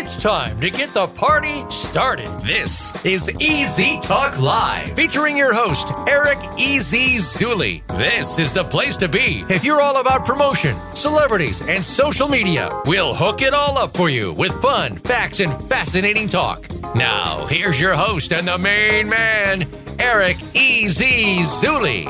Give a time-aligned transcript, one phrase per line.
[0.00, 2.28] It's time to get the party started.
[2.42, 7.84] This is EZ Talk Live, featuring your host, Eric Easy Zuli.
[7.88, 12.80] This is the place to be if you're all about promotion, celebrities, and social media.
[12.86, 16.68] We'll hook it all up for you with fun, facts, and fascinating talk.
[16.94, 19.68] Now, here's your host and the main man,
[19.98, 22.06] Eric Easy Zuli.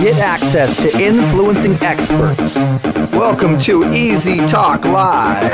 [0.00, 2.56] Get access to influencing experts.
[3.12, 5.52] Welcome to EZ Talk Live.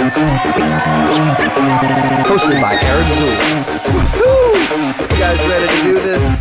[2.23, 3.37] Hosted by Eric Zuli.
[5.01, 6.41] You guys ready to do this?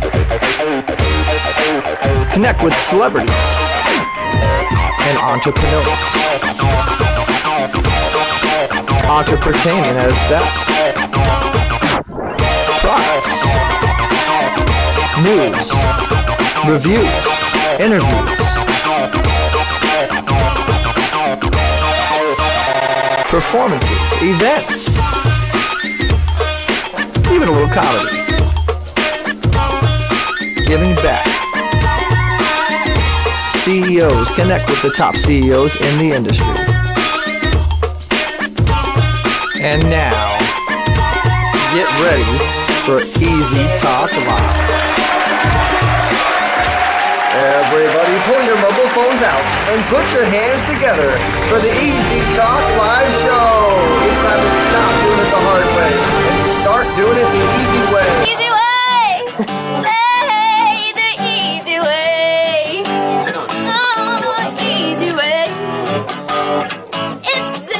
[2.32, 3.34] Connect with celebrities
[5.02, 5.86] and entrepreneurs.
[9.10, 10.68] Entrepreneurship at its best.
[12.78, 13.34] Products,
[15.24, 15.72] news,
[16.70, 17.35] reviews
[17.78, 18.10] interviews,
[23.28, 24.96] performances, events,
[27.30, 28.16] even a little comedy.
[30.66, 31.26] Giving back.
[33.58, 36.46] CEOs connect with the top CEOs in the industry.
[39.60, 40.38] And now,
[41.74, 42.56] get ready
[42.86, 44.75] for EZ Talk Live.
[47.46, 51.14] Everybody pull your mobile phones out and put your hands together
[51.46, 53.70] for the EZ Talk Live Show.
[54.02, 55.94] It's time to stop doing it the hard way
[56.26, 58.10] and start doing it the easy way.
[58.34, 58.66] Easy way!
[59.86, 62.82] hey, the easy way.
[63.70, 65.46] Oh, easy way.
[67.22, 67.78] It's the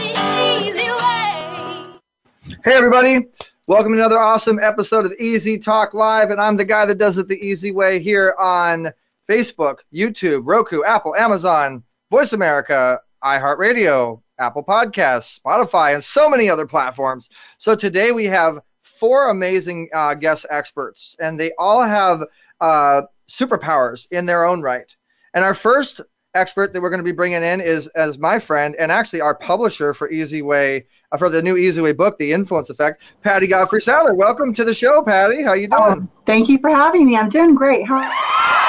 [0.63, 2.59] easy way.
[2.65, 3.27] Hey, everybody.
[3.67, 6.31] Welcome to another awesome episode of EZ Talk Live.
[6.31, 8.93] And I'm the guy that does it the easy way here on
[9.29, 16.67] Facebook, YouTube, Roku, Apple, Amazon, Voice America, iHeartRadio, Apple Podcasts, Spotify, and so many other
[16.67, 17.29] platforms.
[17.59, 22.23] So today we have four amazing uh, guest experts, and they all have
[22.61, 24.95] uh, superpowers in their own right.
[25.35, 26.01] And our first
[26.35, 29.35] expert that we're going to be bringing in is as my friend and actually our
[29.35, 33.47] publisher for Easy Way uh, for the new Easy Way book, The Influence Effect, Patty
[33.47, 34.15] Godfrey Sadler.
[34.15, 35.43] Welcome to the show, Patty.
[35.43, 35.83] How you doing?
[35.83, 37.17] Oh, thank you for having me.
[37.17, 37.87] I'm doing great.
[37.87, 38.66] How-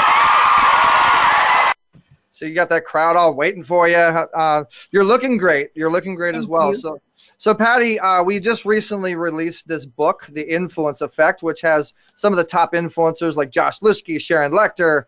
[2.38, 3.96] so you got that crowd all waiting for you.
[3.96, 5.72] Uh, you're looking great.
[5.74, 6.70] You're looking great Thank as well.
[6.72, 6.78] You.
[6.78, 7.02] So,
[7.38, 12.32] so Patty, uh, we just recently released this book, The Influence Effect, which has some
[12.32, 15.06] of the top influencers like Josh Lyszke, Sharon Lechter,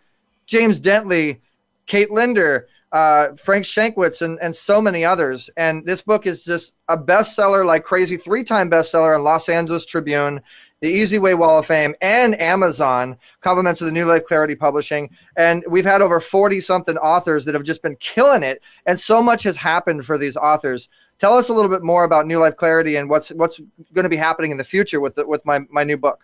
[0.47, 1.39] James Dentley,
[1.85, 5.51] Kate Linder, uh, Frank Shankwitz, and, and so many others.
[5.55, 9.85] And this book is just a bestseller like crazy, three time bestseller in Los Angeles
[9.85, 10.41] Tribune
[10.81, 15.09] the Easy Way Wall of Fame, and Amazon, compliments of the New Life Clarity Publishing.
[15.35, 18.63] And we've had over 40 something authors that have just been killing it.
[18.85, 20.89] And so much has happened for these authors.
[21.17, 23.59] Tell us a little bit more about New Life Clarity and what's what's
[23.93, 26.23] going to be happening in the future with the, with my, my new book.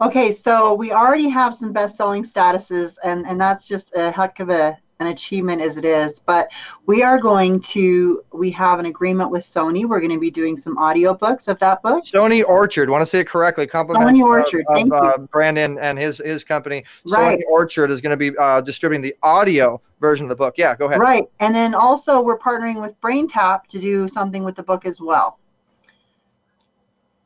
[0.00, 4.48] Okay, so we already have some best-selling statuses, and, and that's just a heck of
[4.48, 6.20] a an achievement as it is.
[6.20, 6.50] But
[6.86, 9.88] we are going to, we have an agreement with Sony.
[9.88, 12.04] We're going to be doing some audiobooks of that book.
[12.04, 13.66] Sony Orchard, want to say it correctly.
[13.66, 15.28] Compliments Sony Orchard, of, thank of, uh, you.
[15.32, 16.84] Brandon and his his company.
[17.06, 17.38] Right.
[17.38, 20.54] Sony Orchard is going to be uh, distributing the audio version of the book.
[20.56, 21.00] Yeah, go ahead.
[21.00, 21.24] Right.
[21.40, 25.38] And then also we're partnering with BrainTap to do something with the book as well.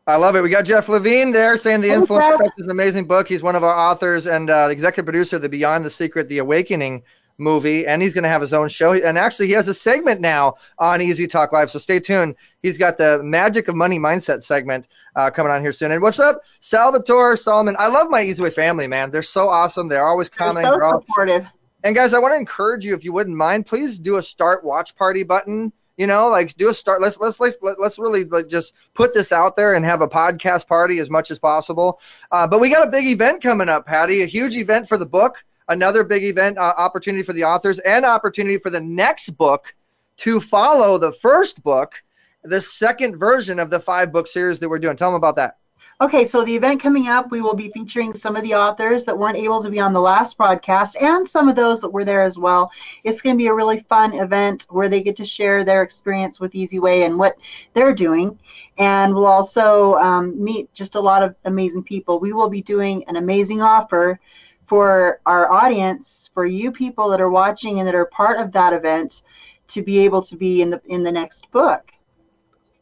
[0.07, 0.43] I love it.
[0.43, 3.27] We got Jeff Levine there saying the influence effect is an amazing book.
[3.27, 6.29] He's one of our authors and uh, the executive producer of the Beyond the Secret,
[6.29, 7.03] The Awakening
[7.39, 8.93] movie, and he's going to have his own show.
[8.93, 11.71] And actually, he has a segment now on EZ Talk Live.
[11.71, 12.37] So stay tuned.
[12.63, 14.87] He's got the Magic of Money Mindset segment
[15.17, 15.91] uh, coming on here soon.
[15.93, 17.77] And what's up, Salvatore Solomon?
[17.79, 19.11] I love my Easy Way family, man.
[19.11, 19.89] They're so awesome.
[19.89, 21.47] They're always They're so They're all- supportive.
[21.85, 24.65] and guys, I want to encourage you, if you wouldn't mind, please do a start
[24.65, 25.73] watch party button.
[25.97, 27.01] You know, like do a start.
[27.01, 30.67] Let's let's let's let's really like just put this out there and have a podcast
[30.67, 32.01] party as much as possible.
[32.33, 34.23] Uh, but we got a big event coming up, Patty.
[34.23, 35.45] A huge event for the book.
[35.69, 39.75] Another big event uh, opportunity for the authors and opportunity for the next book
[40.19, 42.03] to follow the first book,
[42.43, 44.97] the second version of the five book series that we're doing.
[44.97, 45.57] Tell them about that.
[46.01, 49.17] Okay, so the event coming up, we will be featuring some of the authors that
[49.17, 52.23] weren't able to be on the last broadcast and some of those that were there
[52.23, 52.71] as well.
[53.05, 56.41] It's going to be a really fun event where they get to share their experience
[56.41, 57.37] with Easy Way and what
[57.75, 58.37] they're doing.
[58.77, 62.19] And we'll also um, meet just a lot of amazing people.
[62.19, 64.19] We will be doing an amazing offer
[64.67, 68.73] for our audience, for you people that are watching and that are part of that
[68.73, 69.23] event,
[69.69, 71.91] to be able to be in the in the next book.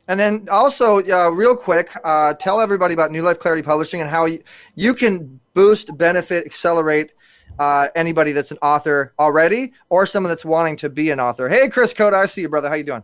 [0.08, 4.10] And then also, uh, real quick, uh, tell everybody about New Life Clarity Publishing and
[4.10, 4.42] how you,
[4.74, 7.12] you can boost, benefit, accelerate
[7.58, 11.48] uh, anybody that's an author already or someone that's wanting to be an author.
[11.48, 12.68] Hey, Chris Coda, I see you, brother.
[12.68, 13.02] How you doing?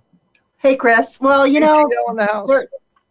[0.57, 1.21] Hey, Chris.
[1.21, 2.51] Well, you know, ATL in the house.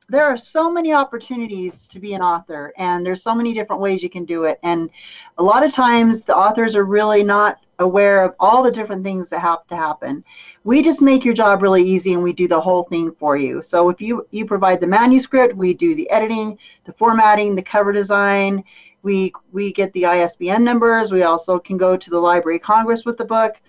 [0.09, 4.01] There, are so many opportunities to be an author, and there's so many different ways
[4.01, 4.59] you can do it.
[4.63, 4.89] And
[5.37, 9.29] a lot of times, the authors are really not aware of all the different things
[9.29, 10.23] that have to happen.
[10.63, 13.61] We just make your job really easy, and we do the whole thing for you.
[13.61, 17.91] So if you you provide the manuscript, we do the editing, the formatting, the cover
[17.91, 18.63] design.
[19.03, 21.11] We we get the ISBN numbers.
[21.11, 23.59] We also can go to the Library of Congress with the book.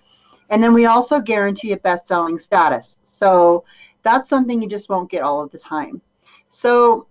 [0.49, 2.97] And then we also guarantee a best-selling status.
[3.03, 3.63] So
[4.03, 6.01] that's something you just won't get all of the time.
[6.49, 7.07] So,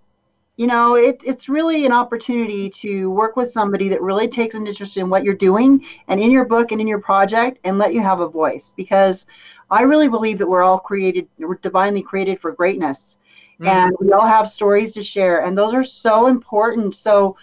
[0.56, 4.67] you know, it, it's really an opportunity to work with somebody that really takes an
[4.67, 7.94] interest in what you're doing and in your book and in your project and let
[7.94, 9.26] you have a voice because
[9.70, 13.19] I really believe that we're all created, we're divinely created for greatness.
[13.61, 13.69] Mm.
[13.69, 16.94] And we all have stories to share, and those are so important.
[16.94, 17.37] So,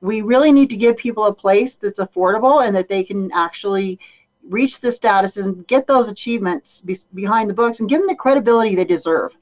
[0.00, 3.98] we really need to give people a place that's affordable and that they can actually
[4.48, 8.14] reach the statuses and get those achievements be- behind the books and give them the
[8.14, 9.32] credibility they deserve.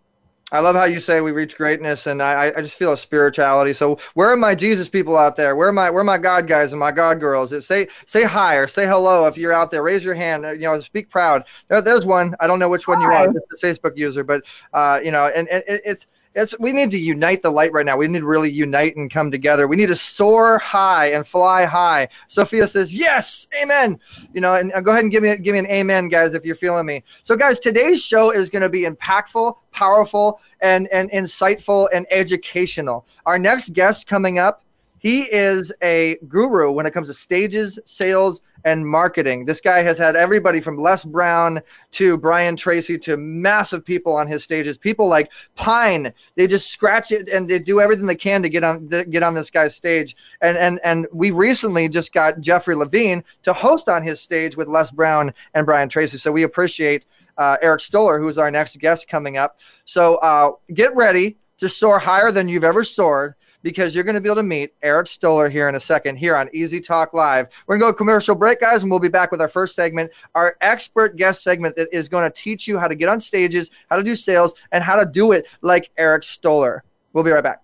[0.55, 3.73] I love how you say we reach greatness, and I, I just feel a spirituality.
[3.73, 5.57] So, where are my Jesus people out there?
[5.57, 7.53] Where are my where are my God guys and my God girls?
[7.53, 9.83] It, say say hi or say hello if you're out there.
[9.83, 10.45] Raise your hand.
[10.45, 11.43] You know, speak proud.
[11.67, 12.37] There, there's one.
[12.39, 13.29] I don't know which one you are.
[13.29, 16.91] It's a Facebook user, but uh, you know, and, and it, it's it's we need
[16.91, 17.97] to unite the light right now.
[17.97, 19.69] We need to really unite and come together.
[19.69, 22.09] We need to soar high and fly high.
[22.29, 24.01] Sophia says, "Yes, amen."
[24.33, 26.45] You know, and uh, go ahead and give me give me an amen, guys, if
[26.45, 27.05] you're feeling me.
[27.23, 33.07] So, guys, today's show is going to be impactful, powerful, and and insightful and educational.
[33.27, 34.65] Our next guest coming up,
[35.05, 39.45] he is a guru when it comes to stages, sales, and marketing.
[39.45, 41.61] This guy has had everybody from Les Brown
[41.91, 44.79] to Brian Tracy to massive people on his stages.
[44.79, 48.65] People like Pine, they just scratch it and they do everything they can to get
[48.65, 50.17] on get on this guy's stage.
[50.41, 54.69] And and and we recently just got Jeffrey Levine to host on his stage with
[54.69, 56.17] Les Brown and Brian Tracy.
[56.17, 57.05] So we appreciate
[57.37, 59.61] uh, Eric Stoller, who's our next guest coming up.
[59.85, 63.35] So uh, get ready to soar higher than you've ever soared
[63.65, 66.37] because you're going to be able to meet Eric Stoller here in a second here
[66.37, 67.49] on EZ Talk Live.
[67.67, 70.13] We're going to go commercial break, guys, and we'll be back with our first segment,
[70.35, 73.71] our expert guest segment that is going to teach you how to get on stages,
[73.89, 76.85] how to do sales, and how to do it like Eric Stoller.
[77.15, 77.63] We'll be right back.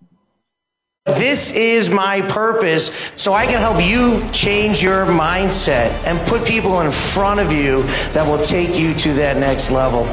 [1.05, 6.81] This is my purpose so I can help you change your mindset and put people
[6.81, 7.83] in front of you
[8.13, 10.05] that will take you to that next level.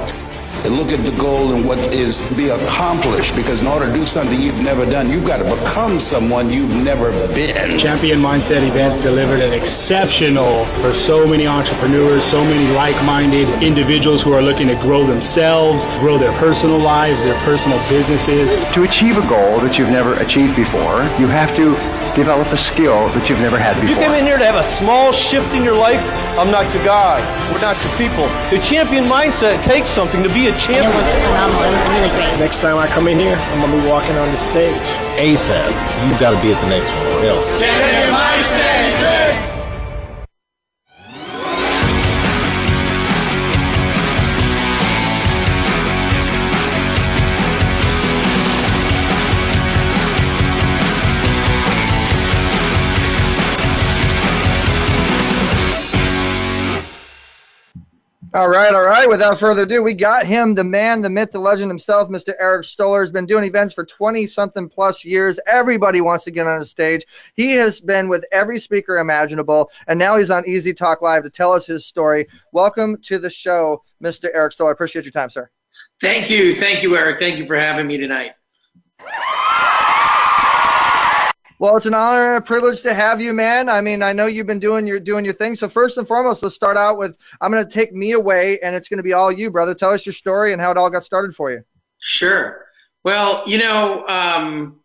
[0.67, 3.93] And look at the goal and what is to be accomplished because in order to
[3.93, 8.67] do something you've never done you've got to become someone you've never been Champion Mindset
[8.67, 14.67] events delivered an exceptional for so many entrepreneurs, so many like-minded individuals who are looking
[14.67, 18.53] to grow themselves, grow their personal lives, their personal businesses.
[18.73, 21.75] To achieve a goal that you've never achieved before, you have to
[22.17, 23.93] develop a skill that you've never had before.
[23.93, 26.01] You came in here to have a small shift in your life.
[26.41, 27.21] I'm not your guy.
[27.53, 28.25] We're not your people.
[28.49, 30.89] The champion mindset takes something to be a champion.
[30.89, 30.97] It champion.
[30.97, 31.61] was phenomenal.
[31.61, 32.33] It was really great.
[32.41, 34.81] Next time I come in here, I'm gonna be walking on the stage.
[35.21, 35.69] ASAP.
[36.09, 38.26] You've got to be at the next one or else.
[58.37, 59.09] All right, all right.
[59.09, 62.33] Without further ado, we got him, the man, the myth, the legend himself, Mr.
[62.39, 63.01] Eric Stoller.
[63.01, 65.39] Has been doing events for 20 something plus years.
[65.47, 67.03] Everybody wants to get on a stage.
[67.33, 71.31] He has been with every speaker imaginable, and now he's on EZ Talk Live to
[71.31, 72.27] tell us his story.
[72.51, 74.29] Welcome to the show, Mr.
[74.31, 74.69] Eric Stoller.
[74.69, 75.49] I appreciate your time, sir.
[75.99, 76.59] Thank you.
[76.59, 77.17] Thank you, Eric.
[77.17, 78.33] Thank you for having me tonight.
[81.59, 83.67] Well, it's an honor and a privilege to have you, man.
[83.67, 85.55] I mean, I know you've been doing your doing your thing.
[85.55, 88.75] So first and foremost, let's start out with I'm going to take me away, and
[88.75, 89.73] it's going to be all you, brother.
[89.73, 91.63] Tell us your story and how it all got started for you.
[91.97, 92.65] Sure.
[93.03, 94.79] Well, you know, um,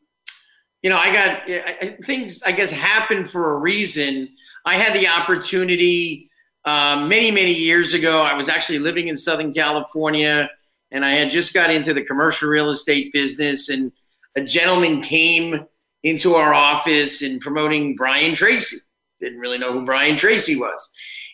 [0.83, 2.43] you know, I got I, things.
[2.43, 4.31] I guess happen for a reason.
[4.65, 6.31] I had the opportunity
[6.65, 8.23] um, many, many years ago.
[8.23, 10.49] I was actually living in Southern California,
[10.91, 13.69] and I had just got into the commercial real estate business.
[13.69, 13.93] And
[14.37, 15.67] a gentleman came
[16.03, 18.79] into our office and promoting Brian Tracy.
[19.21, 20.91] Didn't really know who Brian Tracy was,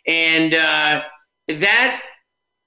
[0.07, 1.03] and uh,
[1.49, 2.03] that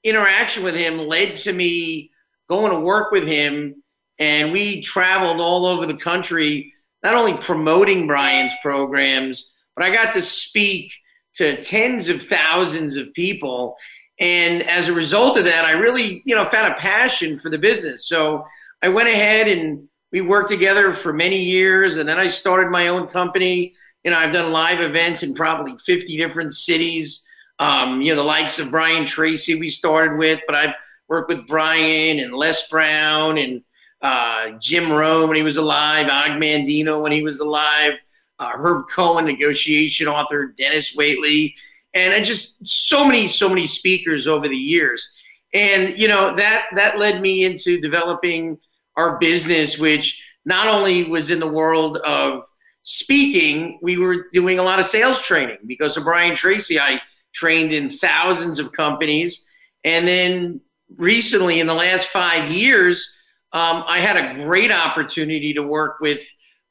[0.03, 2.11] interaction with him led to me
[2.49, 3.81] going to work with him.
[4.19, 10.13] And we traveled all over the country not only promoting brian's programs but i got
[10.13, 10.93] to speak
[11.33, 13.77] to tens of thousands of people.
[14.19, 17.57] And as a result of that i really you know found a passion for the
[17.57, 18.07] business.
[18.07, 18.45] So
[18.81, 22.87] i went ahead and we worked together for many years and then i started my
[22.87, 27.23] own company you know i've done live events in probably 50 different cities
[27.59, 30.75] um, you know the likes of brian tracy we started with but i've
[31.11, 33.61] worked with Brian and Les Brown and
[34.01, 37.95] uh, Jim Rohn when he was alive, Og Mandino when he was alive,
[38.39, 41.53] uh, Herb Cohen, negotiation author, Dennis Waitley,
[41.93, 45.05] and I just so many, so many speakers over the years.
[45.53, 48.57] And you know that that led me into developing
[49.01, 52.43] our business, which not only was in the world of
[52.83, 56.79] speaking, we were doing a lot of sales training because of Brian Tracy.
[56.79, 57.01] I
[57.33, 59.45] trained in thousands of companies,
[59.83, 60.61] and then
[60.97, 63.11] recently, in the last five years,
[63.53, 66.21] um, I had a great opportunity to work with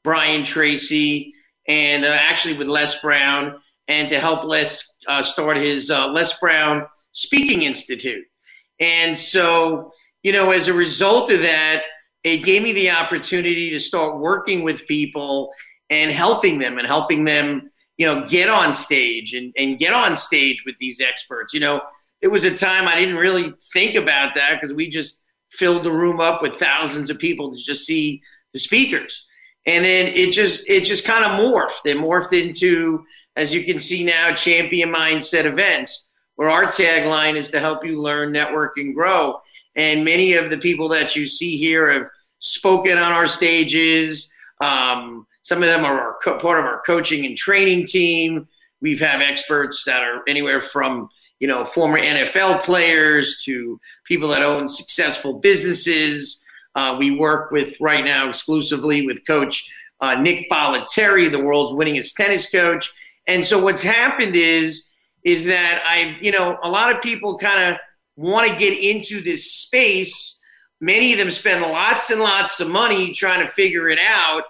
[0.03, 1.33] Brian Tracy
[1.67, 6.37] and uh, actually with Les Brown, and to help Les uh, start his uh, Les
[6.39, 8.25] Brown Speaking Institute.
[8.79, 9.91] And so,
[10.23, 11.83] you know, as a result of that,
[12.23, 15.51] it gave me the opportunity to start working with people
[15.89, 20.15] and helping them and helping them, you know, get on stage and, and get on
[20.15, 21.53] stage with these experts.
[21.53, 21.81] You know,
[22.21, 25.91] it was a time I didn't really think about that because we just filled the
[25.91, 28.21] room up with thousands of people to just see
[28.53, 29.23] the speakers.
[29.65, 31.85] And then it just it just kind of morphed.
[31.85, 33.03] It morphed into,
[33.35, 38.01] as you can see now, champion mindset events, where our tagline is to help you
[38.01, 39.39] learn, network, and grow.
[39.75, 42.09] And many of the people that you see here have
[42.39, 44.29] spoken on our stages.
[44.59, 48.47] Um, some of them are our co- part of our coaching and training team.
[48.81, 51.09] We've have experts that are anywhere from
[51.39, 56.43] you know former NFL players to people that own successful businesses.
[56.75, 59.69] Uh, we work with right now exclusively with Coach
[60.01, 62.91] uh, Nick Bollettieri, the world's winningest tennis coach.
[63.27, 64.87] And so what's happened is
[65.23, 67.79] is that I you know a lot of people kind of
[68.15, 70.37] want to get into this space.
[70.79, 74.43] Many of them spend lots and lots of money trying to figure it out,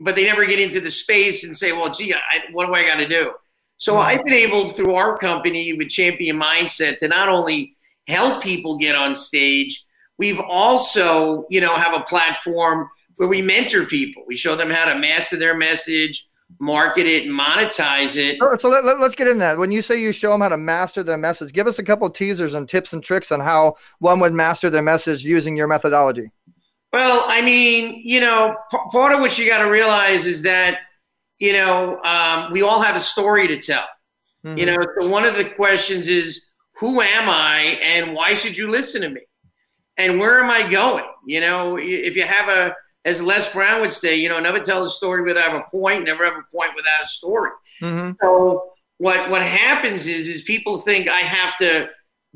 [0.00, 2.84] but they never get into the space and say, "Well, gee, I, what do I
[2.84, 3.32] got to do?"
[3.76, 4.08] So mm-hmm.
[4.08, 7.74] I've been able through our company with Champion Mindset to not only
[8.06, 9.84] help people get on stage,
[10.18, 14.24] we've also, you know, have a platform where we mentor people.
[14.26, 16.27] We show them how to master their message,
[16.60, 18.38] market it, and monetize it.
[18.60, 19.58] So let, let, us get in that.
[19.58, 22.08] When you say you show them how to master their message, give us a couple
[22.10, 26.30] teasers and tips and tricks on how one would master their message using your methodology.
[26.92, 30.78] Well, I mean, you know, p- part of what you got to realize is that
[31.38, 33.84] you know, um, we all have a story to tell.
[34.44, 34.58] Mm-hmm.
[34.58, 36.42] You know, so one of the questions is,
[36.74, 39.20] who am I and why should you listen to me?
[39.96, 41.04] And where am I going?
[41.26, 42.74] You know, if you have a,
[43.08, 46.24] as Les Brown would say, you know, never tell a story without a point, never
[46.26, 47.50] have a point without a story.
[47.80, 48.12] Mm-hmm.
[48.20, 51.88] So what what happens is is people think I have to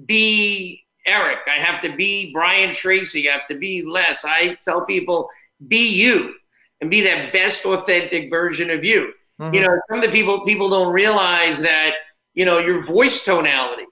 [0.07, 4.25] be Eric, I have to be Brian Tracy, I have to be Les.
[4.25, 5.29] I tell people,
[5.69, 6.35] be you
[6.81, 9.13] and be that best authentic version of you.
[9.41, 9.55] Mm-hmm.
[9.55, 11.95] You know, some of the people people don't realize that
[12.33, 13.85] you know your voice tonality,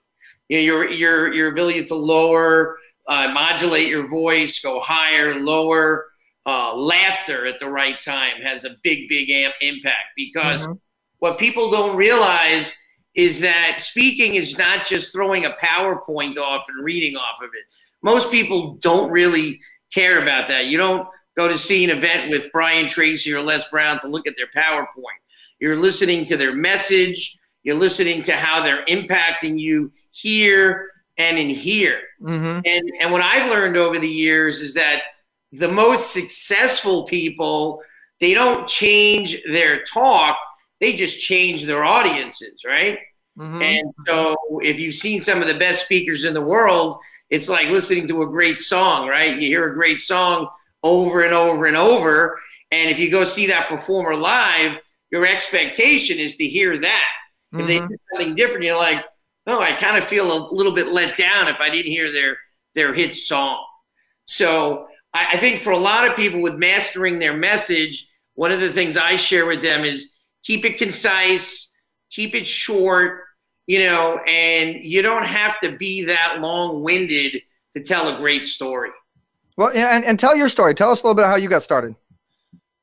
[0.49, 6.10] you know, your your your ability to lower, uh, modulate your voice, go higher, lower,
[6.51, 10.73] uh, laughter at the right time has a big big amp impact because mm-hmm.
[11.21, 12.75] what people don't realize
[13.15, 17.65] is that speaking is not just throwing a PowerPoint off and reading off of it.
[18.03, 19.61] Most people don't really
[19.93, 20.67] care about that.
[20.67, 24.27] You don't go to see an event with Brian Tracy or Les Brown to look
[24.27, 25.21] at their PowerPoint.
[25.61, 27.37] You're listening to their message.
[27.63, 32.01] You're listening to how they're impacting you here and in here.
[32.21, 32.61] Mm-hmm.
[32.65, 35.03] And and what I've learned over the years is that
[35.53, 37.83] the most successful people
[38.21, 40.37] they don't change their talk;
[40.81, 42.99] they just change their audiences, right?
[43.39, 43.63] Mm-hmm.
[43.63, 46.99] And so, if you've seen some of the best speakers in the world,
[47.31, 49.39] it's like listening to a great song, right?
[49.39, 50.49] You hear a great song,
[50.83, 52.39] over and over and over.
[52.71, 54.79] And if you go see that performer live,
[55.11, 57.09] your expectation is to hear that.
[57.55, 57.61] Mm-hmm.
[57.61, 57.89] If they Mm-hmm.
[57.89, 59.05] do something different, you're like,
[59.47, 62.37] oh, I kind of feel a little bit let down if I didn't hear their
[62.75, 63.65] their hit song.
[64.25, 68.61] So I, I think for a lot of people with mastering their message, one of
[68.61, 70.13] the things I share with them is
[70.45, 71.73] keep it concise,
[72.11, 73.25] keep it short,
[73.67, 78.47] you know, and you don't have to be that long winded to tell a great
[78.47, 78.91] story.
[79.57, 80.75] Well, and, and tell your story.
[80.75, 81.95] Tell us a little bit how you got started.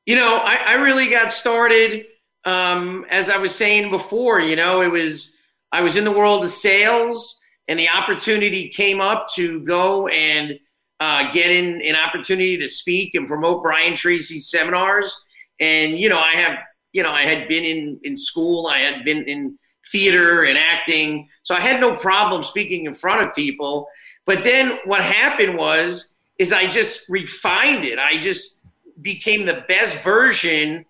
[0.06, 2.06] You know, I, I really got started,
[2.44, 5.36] um, as I was saying before, you know, it was,
[5.72, 10.58] I was in the world of sales and the opportunity came up to go and
[11.00, 15.14] uh, get in an opportunity to speak and promote Brian Tracy's seminars.
[15.60, 16.58] And, you know, I have,
[16.92, 19.58] you know, I had been in, in school, I had been in
[19.90, 21.28] theater and acting.
[21.42, 23.86] So I had no problem speaking in front of people.
[24.26, 27.98] But then what happened was, is I just refined it.
[27.98, 28.58] I just
[29.02, 30.84] became the best version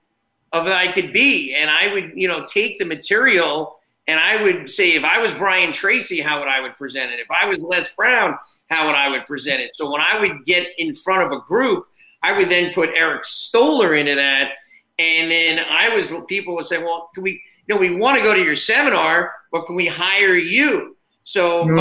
[0.53, 1.55] of I could be.
[1.55, 3.78] And I would, you know, take the material
[4.09, 7.21] and I would say if I was Brian Tracy, how would I would present it?
[7.21, 8.37] If I was Les Brown,
[8.71, 9.77] how would I would present it?
[9.77, 11.87] So when I would get in front of a group,
[12.23, 14.53] I would then put Eric Stoller into that,
[14.99, 17.41] and then I was people would say, well, can we?
[17.69, 20.97] You know, we want to go to your seminar, but can we hire you?
[21.23, 21.77] So Mhm.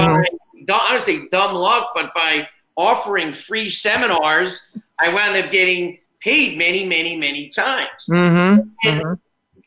[0.68, 4.62] by, honestly, dumb luck, but by offering free seminars,
[5.00, 8.06] I wound up getting paid many, many, many times.
[8.10, 9.14] Mm-hmm.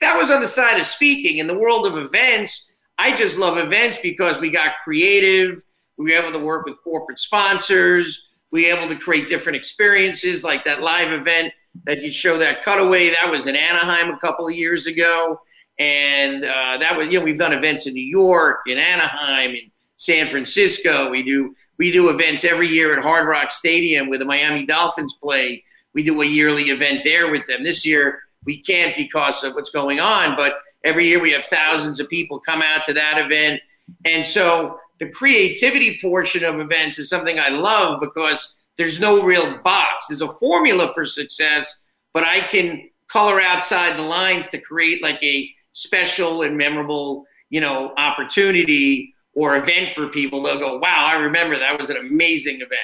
[0.00, 1.38] That was on the side of speaking.
[1.38, 5.62] In the world of events, I just love events because we got creative.
[5.96, 8.26] We were able to work with corporate sponsors.
[8.50, 11.52] We were able to create different experiences, like that live event
[11.84, 13.10] that you show that cutaway.
[13.10, 15.40] That was in Anaheim a couple of years ago,
[15.78, 19.70] and uh, that was you know we've done events in New York, in Anaheim, in
[19.96, 21.10] San Francisco.
[21.10, 25.14] We do we do events every year at Hard Rock Stadium where the Miami Dolphins
[25.22, 25.62] play.
[25.92, 27.62] We do a yearly event there with them.
[27.62, 30.54] This year we can't because of what's going on, but
[30.84, 33.60] every year we have thousands of people come out to that event.
[34.04, 39.58] And so the creativity portion of events is something I love because there's no real
[39.58, 40.06] box.
[40.08, 41.80] There's a formula for success,
[42.14, 47.60] but I can color outside the lines to create like a special and memorable, you
[47.60, 50.42] know, opportunity or event for people.
[50.42, 52.80] They'll go, "Wow, I remember that was an amazing event."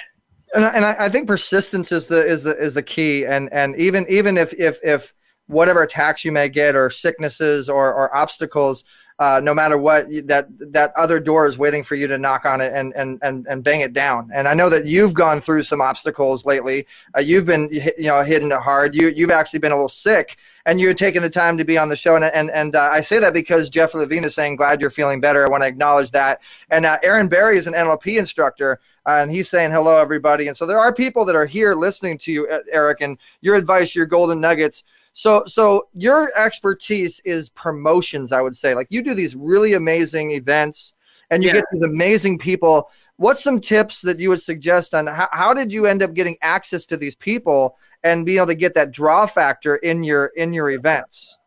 [0.54, 3.52] and, I- and I, I think persistence is the is the is the key and
[3.52, 5.12] and even even if if if
[5.46, 8.84] whatever attacks you may get or sicknesses or or obstacles
[9.18, 12.60] uh, no matter what that that other door is waiting for you to knock on
[12.60, 14.30] it and and and, and bang it down.
[14.34, 16.86] And i know that you've gone through some obstacles lately.
[17.16, 18.94] Uh, you've been you know hitting it hard.
[18.94, 20.36] You you've actually been a little sick
[20.66, 22.16] and you're taking the time to be on the show.
[22.16, 25.20] And and, and uh, i say that because jeff levine is saying glad you're feeling
[25.20, 25.46] better.
[25.46, 26.42] I want to acknowledge that.
[26.68, 30.48] And uh, aaron barry is an nlp instructor uh, and he's saying hello everybody.
[30.48, 33.96] And so there are people that are here listening to you eric and your advice
[33.96, 34.84] your golden nuggets
[35.16, 40.30] so so your expertise is promotions i would say like you do these really amazing
[40.32, 40.92] events
[41.30, 41.54] and you Yeah.
[41.54, 45.72] get these amazing people what's some tips that you would suggest on how, how did
[45.72, 49.24] you end up getting access to these people and be able to get that draw
[49.26, 51.38] factor in your in your events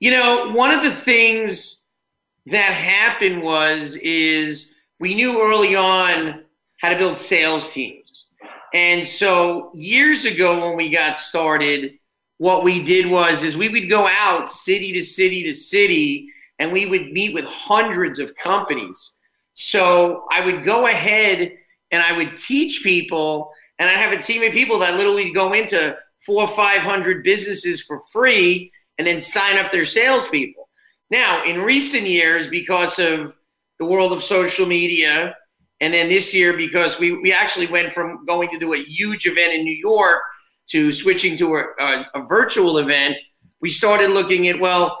[0.00, 1.80] You know, one of the things
[2.46, 4.68] that happened was is
[5.00, 6.44] we knew early on
[6.80, 8.26] how to build sales teams.
[8.74, 11.98] And so years ago when we got started,
[12.38, 16.72] what we did was is we would go out city to city to city and
[16.72, 19.12] we would meet with hundreds of companies.
[19.54, 21.52] So I would go ahead
[21.90, 25.52] and I would teach people and I'd have a team of people that literally go
[25.52, 30.68] into four or five hundred businesses for free and then sign up their salespeople.
[31.10, 33.36] Now, in recent years, because of
[33.78, 35.34] the world of social media,
[35.80, 39.26] and then this year, because we, we actually went from going to do a huge
[39.26, 40.20] event in New York
[40.70, 43.16] to switching to a, a, a virtual event,
[43.60, 44.98] we started looking at, well,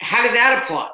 [0.00, 0.90] how did that apply?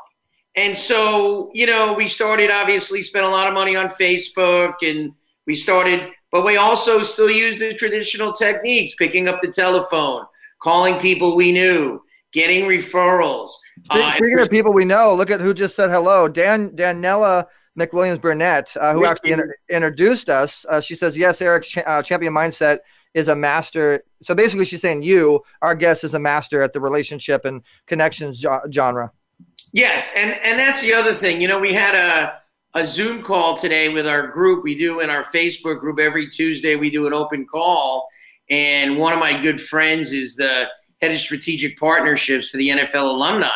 [0.55, 5.13] And so, you know, we started obviously spent a lot of money on Facebook and
[5.47, 10.25] we started, but we also still use the traditional techniques, picking up the telephone,
[10.63, 13.51] calling people we knew, getting referrals.
[13.91, 16.29] Uh, Speaking of people we know, look at who just said hello.
[16.29, 17.47] Dan Danella
[17.79, 20.67] McWilliams Burnett, uh, who actually inter- introduced us.
[20.69, 22.79] Uh, she says, "Yes, Eric, uh, champion mindset
[23.15, 26.81] is a master." So basically, she's saying you, our guest, is a master at the
[26.81, 29.13] relationship and connections jo- genre.
[29.73, 31.41] Yes, and and that's the other thing.
[31.41, 32.39] You know, we had a
[32.75, 34.65] a Zoom call today with our group.
[34.65, 36.77] We do in our Facebook group every Tuesday.
[36.77, 38.09] We do an open call,
[38.51, 40.67] and one of my good friends is the
[41.01, 43.49] head of strategic partnerships for the NFL alumni,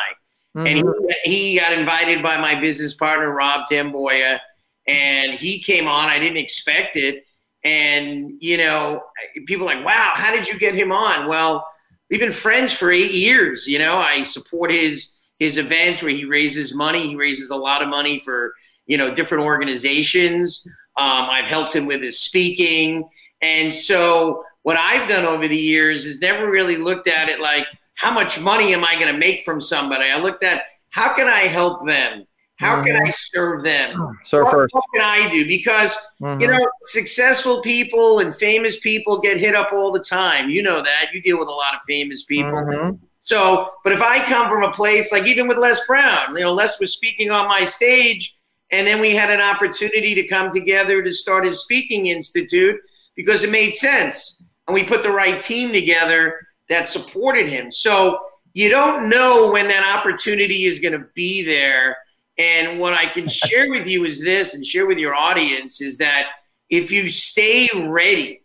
[0.55, 1.07] and he, mm-hmm.
[1.25, 4.40] he got invited by my business partner Rob Tamboya,
[4.87, 6.09] and he came on.
[6.09, 7.25] I didn't expect it,
[7.67, 9.03] and you know,
[9.47, 11.27] people like, wow, how did you get him on?
[11.27, 11.67] Well,
[12.09, 13.67] we've been friends for eight years.
[13.67, 17.09] You know, I support his his events where he raises money.
[17.09, 18.55] He raises a lot of money for
[18.87, 20.63] you know different organizations.
[20.97, 23.09] Um, I've helped him with his speaking,
[23.43, 27.67] and so what I've done over the years is never really looked at it like
[27.97, 30.09] how much money am I going to make from somebody.
[30.09, 32.27] I looked at how can I help them.
[32.57, 34.19] How can I serve them?
[34.25, 34.75] Serve what, first.
[34.75, 35.47] what can I do?
[35.47, 36.59] Because you Mhm.
[36.59, 40.49] know, successful people and famous people get hit up all the time.
[40.49, 41.09] You know that.
[41.12, 42.53] You deal with a lot of famous people.
[42.53, 42.99] Mhm.
[43.23, 46.53] So, but if I come from a place like even with Les Brown, you know,
[46.55, 48.37] Les was speaking on my stage,
[48.71, 52.81] and then we had an opportunity to come together to start his speaking institute
[53.16, 57.71] because it made sense, and we put the right team together that supported him.
[57.71, 58.19] So
[58.55, 61.99] you don't know when that opportunity is going to be there.
[62.38, 65.96] And what I can share with you is this, and share with your audience is
[65.99, 66.27] that
[66.68, 68.42] if you stay ready,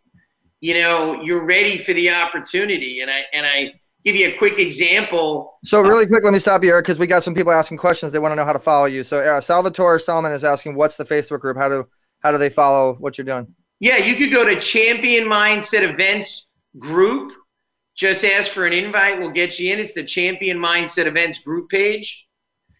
[0.61, 3.01] you know, you're ready for the opportunity.
[3.01, 3.73] And I and I
[4.05, 5.59] give you a quick example.
[5.63, 8.11] So really quick, let me stop you, Eric, because we got some people asking questions.
[8.11, 9.03] They want to know how to follow you.
[9.03, 11.57] So uh, Salvatore Solomon is asking, what's the Facebook group?
[11.57, 11.87] How do
[12.19, 13.47] how do they follow what you're doing?
[13.79, 17.33] Yeah, you could go to Champion Mindset Events group.
[17.95, 19.19] Just ask for an invite.
[19.19, 19.79] We'll get you in.
[19.79, 22.27] It's the Champion Mindset Events group page.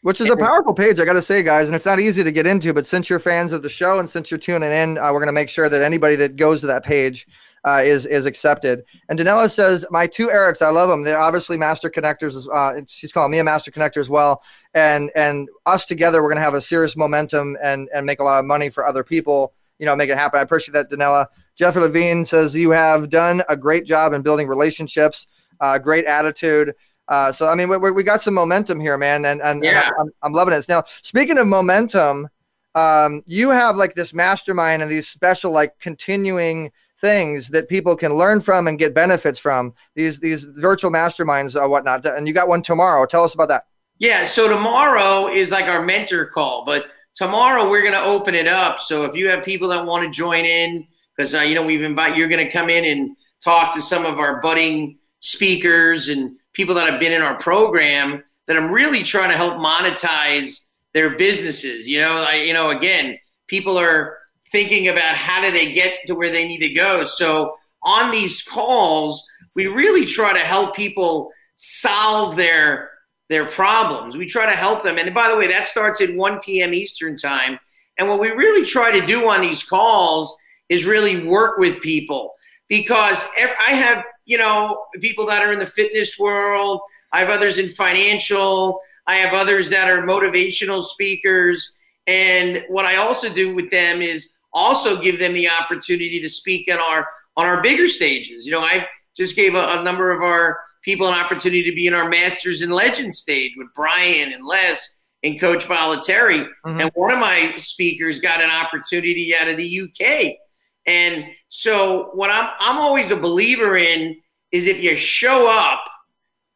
[0.04, 2.32] Which is a powerful page, I got to say, guys, and it's not easy to
[2.32, 2.74] get into.
[2.74, 5.28] But since you're fans of the show and since you're tuning in, uh, we're going
[5.28, 7.28] to make sure that anybody that goes to that page
[7.64, 8.84] uh, is is accepted.
[9.10, 11.04] And Danella says, "My two Erics, I love them.
[11.04, 12.48] They're obviously master connectors.
[12.52, 14.42] Uh, she's calling me a master connector as well.
[14.74, 18.24] And and us together, we're going to have a serious momentum and and make a
[18.24, 19.54] lot of money for other people.
[19.78, 20.40] You know, make it happen.
[20.40, 21.28] I appreciate that, Danella.
[21.56, 25.28] Jeffrey Levine says you have done a great job in building relationships.
[25.60, 26.74] Uh, great attitude."
[27.12, 29.86] Uh, so I mean, we, we got some momentum here, man, and and, Yeah.
[29.86, 30.66] and I'm, I'm loving it.
[30.70, 32.30] Now, speaking of momentum,
[32.74, 38.14] um, you have like this mastermind and these special like continuing things that people can
[38.14, 39.74] learn from and get benefits from.
[39.94, 42.06] These these virtual masterminds or whatnot.
[42.06, 43.06] And you got one tomorrow.
[43.06, 43.66] Tell us about that.
[43.98, 48.48] Yeah, so tomorrow is like our mentor call, but tomorrow we're going to open it
[48.48, 48.80] up.
[48.80, 51.84] So if you have people that want to join in, because uh, you know we've
[51.84, 56.38] invited, you're going to come in and talk to some of our budding speakers and
[56.54, 58.24] people that have been in our program.
[58.48, 60.62] That I'm really trying to help monetize
[60.94, 61.88] their businesses.
[61.88, 64.18] You know, I, you know, again, people are
[64.52, 67.04] thinking about how do they get to where they need to go.
[67.06, 69.24] So on these calls,
[69.56, 72.90] we really try to help people solve their
[73.30, 74.18] their problems.
[74.18, 74.98] We try to help them.
[74.98, 76.74] And by the way, that starts at 1 p.m.
[76.74, 77.58] Eastern time.
[77.98, 80.36] And what we really try to do on these calls
[80.68, 82.34] is really work with people
[82.68, 86.82] because I have, you know, people that are in the fitness world,
[87.12, 91.74] I have others in financial, I have others that are motivational speakers.
[92.08, 96.72] And what I also do with them is also give them the opportunity to speak
[96.72, 97.08] on our
[97.38, 98.46] on our bigger stages.
[98.46, 101.88] You know, I just gave a, a number of our people an opportunity to be
[101.88, 106.48] in our Masters and Legends stage with Brian and Les and Coach Bollettieri.
[106.66, 106.82] Mm-hmm.
[106.82, 110.36] And one of my speakers got an opportunity out of the UK.
[110.86, 114.20] And so what I'm I'm always a believer in
[114.52, 115.84] is if you show up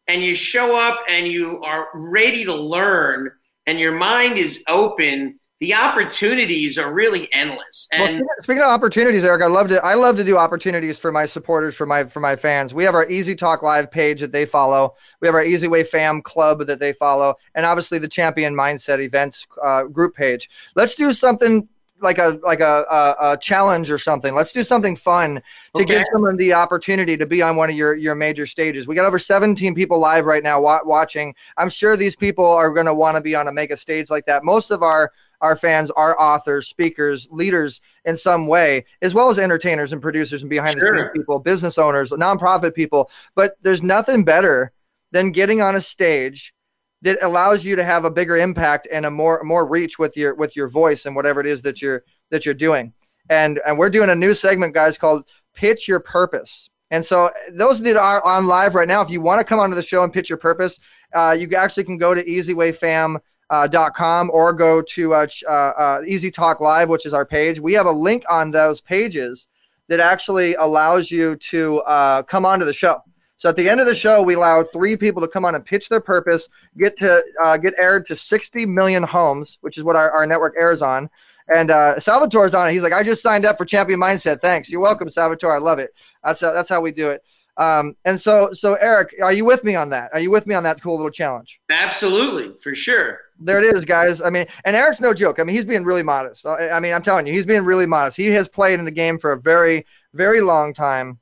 [0.07, 3.31] and you show up and you are ready to learn
[3.67, 7.88] and your mind is open, the opportunities are really endless.
[7.91, 11.11] And speaking- speaking of opportunities, Eric, I love to I love to do opportunities for
[11.11, 12.73] my supporters, for my for my fans.
[12.73, 14.95] We have our EZ Talk Live page that they follow.
[15.21, 18.99] We have our Easy Way Fam Club that they follow, and obviously the Champion Mindset
[18.99, 20.49] Events uh, group page.
[20.75, 21.67] Let's do something
[22.05, 24.33] like a like a, a, a challenge or something.
[24.33, 25.41] Let's do something fun
[25.75, 25.85] to Okay.
[25.85, 28.87] give someone the opportunity to be on one of your your major stages.
[28.87, 31.35] We got over 17 people live right now wa- watching.
[31.57, 34.25] I'm sure these people are going to want to be on a mega stage like
[34.27, 34.45] that.
[34.45, 39.37] Most of our our fans are authors, speakers, leaders in some way, as well as
[39.37, 43.11] entertainers and producers and behind the scenes people, business owners, nonprofit people.
[43.35, 44.71] But there's nothing better
[45.11, 46.53] than getting on a stage
[47.01, 50.36] that allows you to have a bigger impact and a more more reach with your
[50.36, 52.93] with your voice and whatever it is that you're that you're doing.
[53.29, 56.69] And and we're doing a new segment, guys, called Pitch Your Purpose.
[56.91, 59.75] And so those that are on live right now, if you want to come onto
[59.75, 60.79] the show and pitch your purpose,
[61.13, 66.01] uh, you actually can go to easywayfam.com uh, com or go to uh, uh, uh,
[66.08, 67.60] EZ Talk Live, which is our page.
[67.60, 69.47] We have a link on those pages
[69.88, 73.01] that actually allows you to uh, come onto the show.
[73.38, 75.65] So at the end of the show, we allow three people to come on and
[75.65, 79.95] pitch their purpose, get to uh, get aired to 60 million homes, which is what
[79.95, 81.10] our, our network airs on.
[81.54, 82.74] And uh, Salvatore's on it.
[82.74, 84.41] He's like, I just signed up for Champion Mindset.
[84.41, 84.69] Thanks.
[84.69, 85.54] You're welcome, Salvatore.
[85.54, 85.91] I love it.
[86.24, 87.21] That's how, that's how we do it.
[87.58, 90.12] Um, and so, so Eric, are you with me on that?
[90.13, 91.60] Are you with me on that cool little challenge?
[91.69, 93.21] absolutely, for sure.
[93.39, 94.21] There it is, guys.
[94.21, 95.39] I mean, and Eric's no joke.
[95.39, 96.45] I mean, he's being really modest.
[96.45, 98.17] I I mean, I'm telling you, he's being really modest.
[98.17, 101.19] He has played in the game for a very, very long time,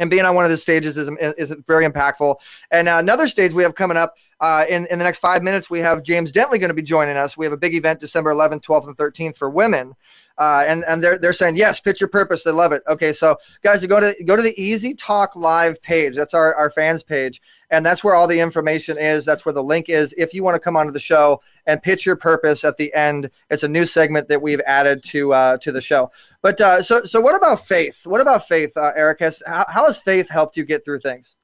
[0.00, 1.08] and being on one of the stages is,
[1.38, 2.36] is very impactful.
[2.72, 5.70] And uh, another stage we have coming up uh, in in the next five minutes,
[5.70, 7.36] we have James Dentley going to be joining us.
[7.36, 9.94] We have a big event December 11th, 12th, and 13th for women.
[10.40, 12.44] Uh, and and they're they're saying yes, pitch your purpose.
[12.44, 12.82] They love it.
[12.88, 16.16] Okay, so guys, go to go to the EZ Talk Live page.
[16.16, 19.26] That's our our fans page, and that's where all the information is.
[19.26, 20.14] That's where the link is.
[20.16, 23.30] If you want to come onto the show and pitch your purpose at the end,
[23.50, 26.10] it's a new segment that we've added to uh, to the show.
[26.40, 28.06] But uh, so so what about faith?
[28.06, 29.20] What about faith, uh, Eric?
[29.20, 31.36] Has how, how has faith helped you get through things?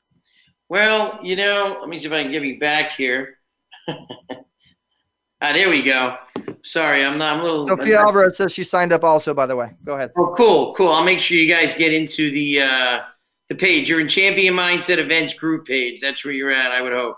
[0.70, 3.40] Well, you know, let me see if I can give you back here.
[5.40, 6.16] ah, there we go.
[6.62, 7.38] Sorry, I'm not.
[7.38, 7.68] I'm a little.
[7.68, 9.32] Sophia Alvarez says she signed up also.
[9.32, 10.10] By the way, go ahead.
[10.16, 10.92] Oh, cool, cool.
[10.92, 13.00] I'll make sure you guys get into the uh,
[13.48, 13.88] the page.
[13.88, 16.00] You're in Champion Mindset Events group page.
[16.00, 16.72] That's where you're at.
[16.72, 17.16] I would hope,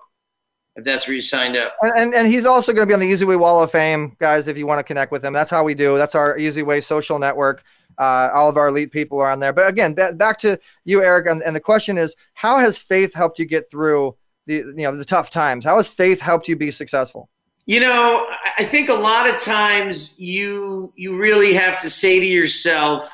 [0.76, 1.74] if that's where you signed up.
[1.80, 4.16] And, and, and he's also going to be on the Easy Way Wall of Fame,
[4.18, 4.48] guys.
[4.48, 5.96] If you want to connect with him, that's how we do.
[5.96, 7.64] That's our Easy Way social network.
[7.96, 9.52] Uh, all of our elite people are on there.
[9.52, 13.12] But again, ba- back to you, Eric, and, and the question is, how has faith
[13.12, 14.14] helped you get through
[14.46, 15.64] the you know the tough times?
[15.64, 17.28] How has faith helped you be successful?
[17.68, 18.26] You know,
[18.56, 23.10] I- think a lot of times you you really have to say to yourself,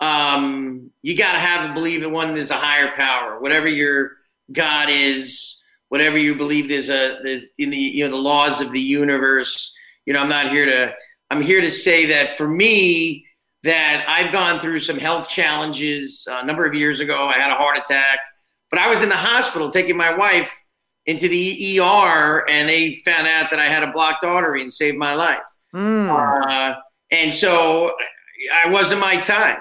[0.00, 4.12] um, you got to have a believe in one there's a higher power, whatever your
[4.52, 5.58] God is,
[5.90, 9.70] whatever you believe there's a there's in the you know the laws of the universe.
[10.06, 10.94] You know, I'm not here to
[11.30, 13.26] I'm here to say that for me
[13.64, 17.26] that I've gone through some health challenges uh, a number of years ago.
[17.28, 18.20] I had a heart attack,
[18.70, 20.50] but I was in the hospital taking my wife
[21.08, 24.98] into the ER, and they found out that I had a blocked artery and saved
[24.98, 25.38] my life.
[26.42, 26.74] Uh,
[27.10, 27.92] and so
[28.52, 29.58] I wasn't my time.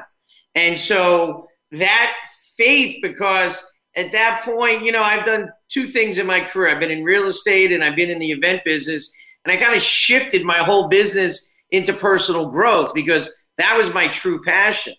[0.56, 2.14] And so that
[2.58, 6.70] faith, because at that point, you know, I've done two things in my career.
[6.70, 9.10] I've been in real estate and I've been in the event business.
[9.46, 14.10] And I kind of shifted my whole business into personal growth because that was my
[14.10, 14.96] true passion.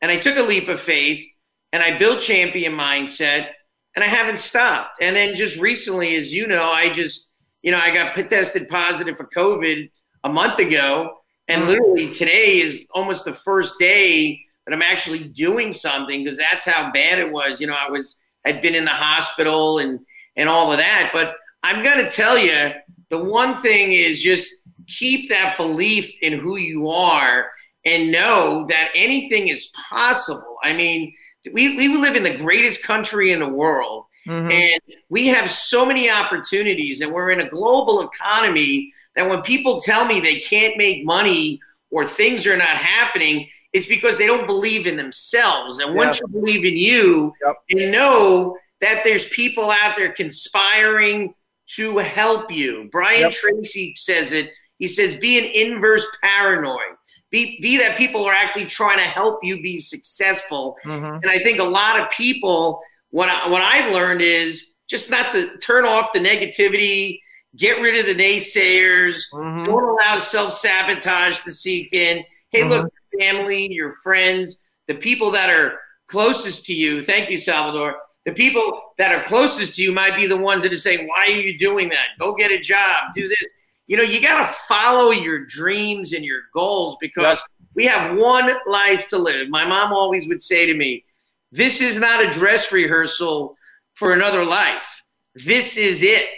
[0.00, 1.24] And I took a leap of faith
[1.72, 3.50] and I built champion mindset
[3.94, 4.98] and I haven't stopped.
[5.00, 7.30] And then just recently, as you know, I just,
[7.62, 9.90] you know, I got tested positive for COVID
[10.24, 11.18] a month ago.
[11.48, 11.70] And mm-hmm.
[11.70, 16.90] literally today is almost the first day that I'm actually doing something because that's how
[16.92, 17.60] bad it was.
[17.60, 20.00] You know, I was had been in the hospital and
[20.36, 21.10] and all of that.
[21.12, 22.70] But I'm gonna tell you,
[23.10, 24.54] the one thing is just
[24.86, 27.50] keep that belief in who you are
[27.84, 30.56] and know that anything is possible.
[30.62, 31.12] I mean,
[31.52, 34.06] we, we live in the greatest country in the world.
[34.26, 34.50] Mm-hmm.
[34.50, 39.80] And we have so many opportunities, and we're in a global economy that when people
[39.80, 44.46] tell me they can't make money or things are not happening, it's because they don't
[44.46, 45.78] believe in themselves.
[45.80, 46.26] And once Yeah.
[46.28, 47.32] you believe in you
[47.70, 51.34] and know that there's people out there conspiring
[51.76, 52.88] to help you.
[52.92, 53.32] Brian Yep.
[53.32, 54.50] Tracy says it.
[54.78, 56.96] He says, be an inverse paranoid.
[57.32, 60.78] Be, be that people are actually trying to help you be successful.
[60.84, 61.20] Mhm.
[61.22, 65.32] And I think a lot of people, what I, what I've learned is just not
[65.32, 67.20] to turn off the negativity,
[67.56, 69.64] get rid of the naysayers, Mm-hmm.
[69.64, 72.22] don't allow self sabotage to seek in.
[72.50, 77.02] Hey, look, your family, your friends, the people that are closest to you.
[77.02, 77.96] Thank you, Salvador.
[78.26, 81.24] The people that are closest to you might be the ones that are saying, "Why
[81.28, 82.08] are you doing that?
[82.20, 83.14] Go get a job.
[83.16, 83.42] Do this."
[83.86, 87.40] You know, you got to follow your dreams and your goals because
[87.74, 89.48] we have one life to live.
[89.48, 91.04] My mom always would say to me,
[91.50, 93.56] "This is not a dress rehearsal
[93.94, 95.02] for another life.
[95.34, 96.28] This is it."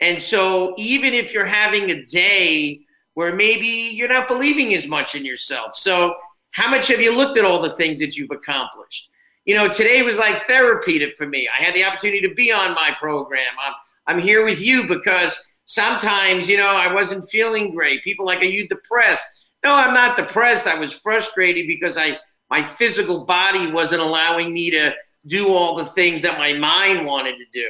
[0.00, 2.80] And so, even if you're having a day
[3.14, 6.14] where maybe you're not believing as much in yourself, so
[6.54, 9.10] how much have you looked at all the things that you've accomplished?
[9.44, 11.48] You know, today was like therapy to, for me.
[11.48, 13.52] I had the opportunity to be on my program.
[13.60, 13.72] I'm,
[14.06, 18.02] I'm here with you because sometimes, you know, I wasn't feeling great.
[18.02, 19.26] People like, are you depressed?
[19.64, 20.66] No, I'm not depressed.
[20.66, 22.18] I was frustrated because I
[22.50, 24.94] my physical body wasn't allowing me to
[25.26, 27.68] do all the things that my mind wanted to do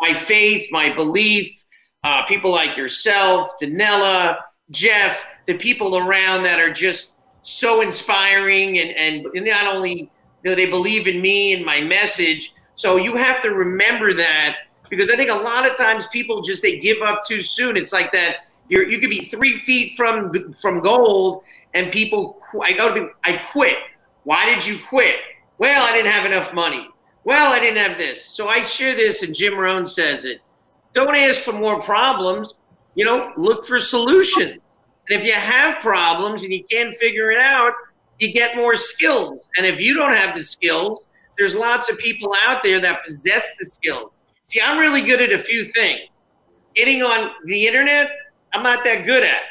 [0.00, 1.64] my faith, my belief,
[2.04, 4.38] uh, people like yourself, Danella,
[4.70, 10.10] Jeff, the people around that are just so inspiring and, and not only
[10.44, 12.52] you know they believe in me and my message.
[12.74, 14.56] So you have to remember that
[14.88, 17.76] because I think a lot of times people just they give up too soon.
[17.76, 21.42] It's like that you're you could be three feet from from gold
[21.74, 23.78] and people I go to be, I quit.
[24.24, 25.16] Why did you quit?
[25.58, 26.88] Well, I didn't have enough money.
[27.24, 28.24] Well, I didn't have this.
[28.24, 30.40] So I share this, and Jim Rohn says it.
[30.92, 32.54] Don't ask for more problems.
[32.94, 34.58] You know, look for solutions.
[35.08, 37.72] And if you have problems and you can't figure it out,
[38.18, 39.46] you get more skills.
[39.56, 41.06] And if you don't have the skills,
[41.38, 44.16] there's lots of people out there that possess the skills.
[44.48, 46.00] See, I'm really good at a few things.
[46.74, 48.10] Getting on the internet,
[48.52, 49.42] I'm not that good at.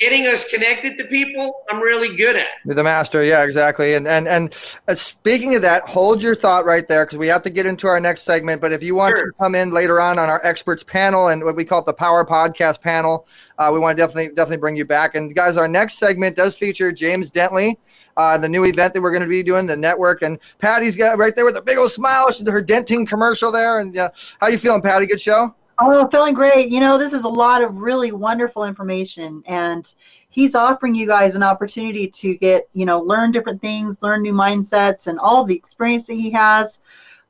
[0.00, 2.46] Getting us connected to people, I'm really good at.
[2.64, 3.94] You're the master, yeah, exactly.
[3.94, 4.54] And and and
[4.86, 7.88] uh, speaking of that, hold your thought right there because we have to get into
[7.88, 8.60] our next segment.
[8.60, 11.56] But if you want to come in later on on our experts panel and what
[11.56, 13.26] we call the Power Podcast panel,
[13.58, 15.16] uh, we want to definitely definitely bring you back.
[15.16, 17.74] And guys, our next segment does feature James Dentley.
[18.18, 21.18] Uh, the new event that we're going to be doing, the network, and Patty's got
[21.18, 22.26] right there with a big old smile.
[22.26, 23.78] Her Dentley commercial there.
[23.78, 25.06] And uh, how you feeling, Patty?
[25.06, 25.54] Good show.
[25.78, 26.68] Oh, feeling great.
[26.68, 29.94] You know, this is a lot of really wonderful information, and
[30.30, 34.32] he's offering you guys an opportunity to get, you know, learn different things, learn new
[34.32, 36.80] mindsets, and all the experience that he has.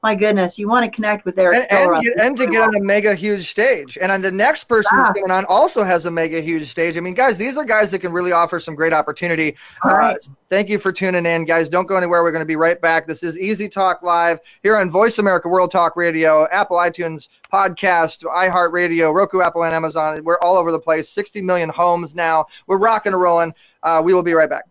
[0.05, 2.81] My goodness, you want to connect with Eric and, and, and to get on a
[2.81, 3.99] mega huge stage.
[4.01, 5.13] And on the next person Yeah.
[5.13, 6.97] going on also has a mega huge stage.
[6.97, 9.57] I mean, guys, these are guys that can really offer some great opportunity.
[9.83, 10.15] All right.
[10.15, 11.69] Uh, thank you for tuning in, guys.
[11.69, 12.23] Don't go anywhere.
[12.23, 13.09] We're going to be right back.
[13.09, 18.23] This is EZ Talk Live here on Voice America World Talk Radio, Apple iTunes podcast,
[18.23, 20.23] iHeartRadio, Roku, Apple, and Amazon.
[20.23, 21.09] We're all over the place.
[21.09, 22.47] 60 million homes now.
[22.69, 23.53] We're rocking and rolling.
[23.83, 24.63] Uh, we will be right back.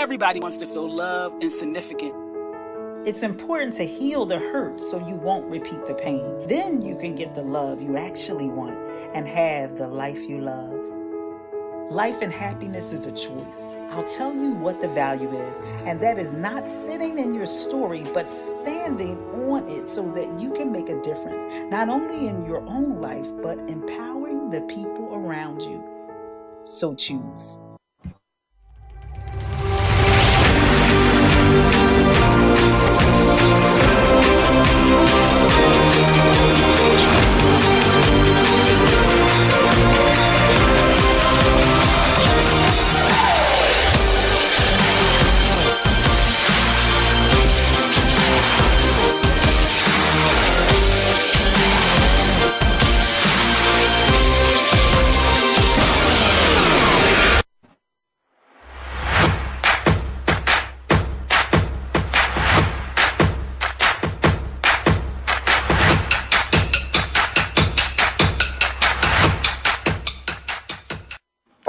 [0.00, 2.14] Everybody wants to feel loved and significant.
[3.06, 6.46] It's important to heal the hurt so you won't repeat the pain.
[6.46, 8.78] Then you can get the love you actually want
[9.14, 10.72] and have the life you love.
[11.90, 13.76] Life and happiness is a choice.
[13.90, 18.02] I'll tell you what the value is, and that is not sitting in your story,
[18.14, 19.18] but standing
[19.50, 23.28] on it so that you can make a difference, not only in your own life,
[23.42, 25.84] but empowering the people around you.
[26.64, 27.58] So choose.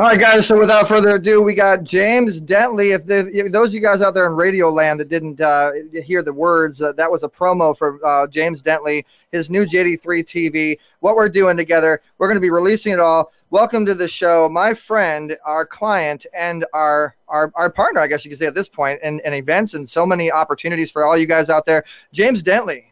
[0.02, 0.48] All right, guys.
[0.48, 2.96] So without further ado, we got James Dentley.
[2.96, 6.24] If, if those of you guys out there in Radio Land that didn't uh, hear
[6.24, 10.80] the words, uh, that was a promo for uh, James Dentley, his new JD3 TV.
[11.02, 13.32] What we're doing together, we're going to be releasing it all.
[13.52, 18.02] Welcome to the show, my friend, our client, and our our, our partner.
[18.02, 20.90] I guess you could say at this point, in, in events and so many opportunities
[20.90, 21.84] for all you guys out there.
[22.12, 22.86] James Dentley.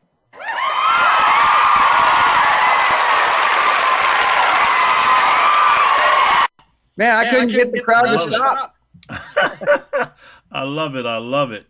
[6.99, 8.75] Man, I couldn't get the crowd to stop.
[10.51, 11.05] I love it.
[11.05, 11.65] I love it.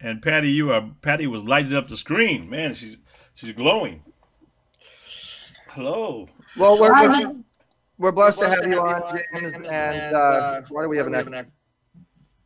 [0.00, 2.48] And Patty, you are Patty was lighting up the screen.
[2.48, 2.96] Man, she's
[3.34, 4.02] she's glowing.
[5.68, 6.26] Hello.
[6.56, 7.34] Well, we're, we're,
[7.98, 9.02] we're blessed to have you on,
[9.34, 9.52] James.
[9.70, 11.44] And uh, why do we have an echo?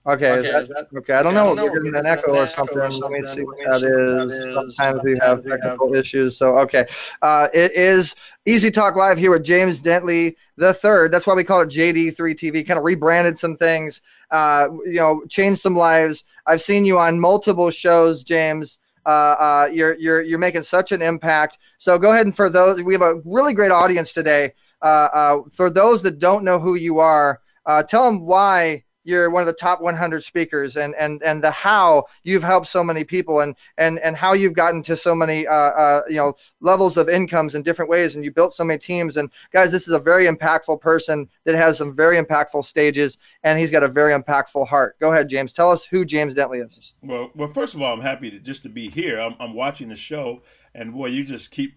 [0.07, 1.15] Okay, is that, okay.
[1.15, 1.55] I don't know.
[1.55, 2.77] We're getting an echo or something.
[2.79, 4.77] Let me see what that is.
[4.77, 6.37] Sometimes we have technical issues.
[6.37, 6.87] So, okay.
[7.23, 8.15] Uh, it is
[8.47, 11.11] EZ Talk Live here with James Dentley the third.
[11.11, 12.67] That's why we call it JD3 TV.
[12.67, 16.25] Kind of rebranded some things, uh, you know, changed some lives.
[16.45, 18.79] I've seen you on multiple shows, James.
[19.07, 21.57] Uh, uh, you're you're you're making such an impact.
[21.79, 24.53] So go ahead and for those, we have a really great audience today.
[24.83, 29.31] Uh, uh, for those that don't know who you are, uh, tell them why you're
[29.31, 33.05] one of the top 100 speakers and and and the how you've helped so many
[33.05, 36.97] people and and and how you've gotten to so many uh, uh, you know levels
[36.97, 39.17] of incomes in different ways and you built so many teams.
[39.17, 43.59] And guys this is a very impactful person that has some very impactful stages and
[43.59, 44.99] he's got a very impactful heart.
[44.99, 45.53] Go ahead james.
[45.53, 46.95] Tell us who james dentley is.
[47.03, 49.21] Well, well, first of all, I'm happy to just to be here.
[49.21, 50.43] I'm, I'm watching the show,
[50.75, 51.75] and boy, you just keep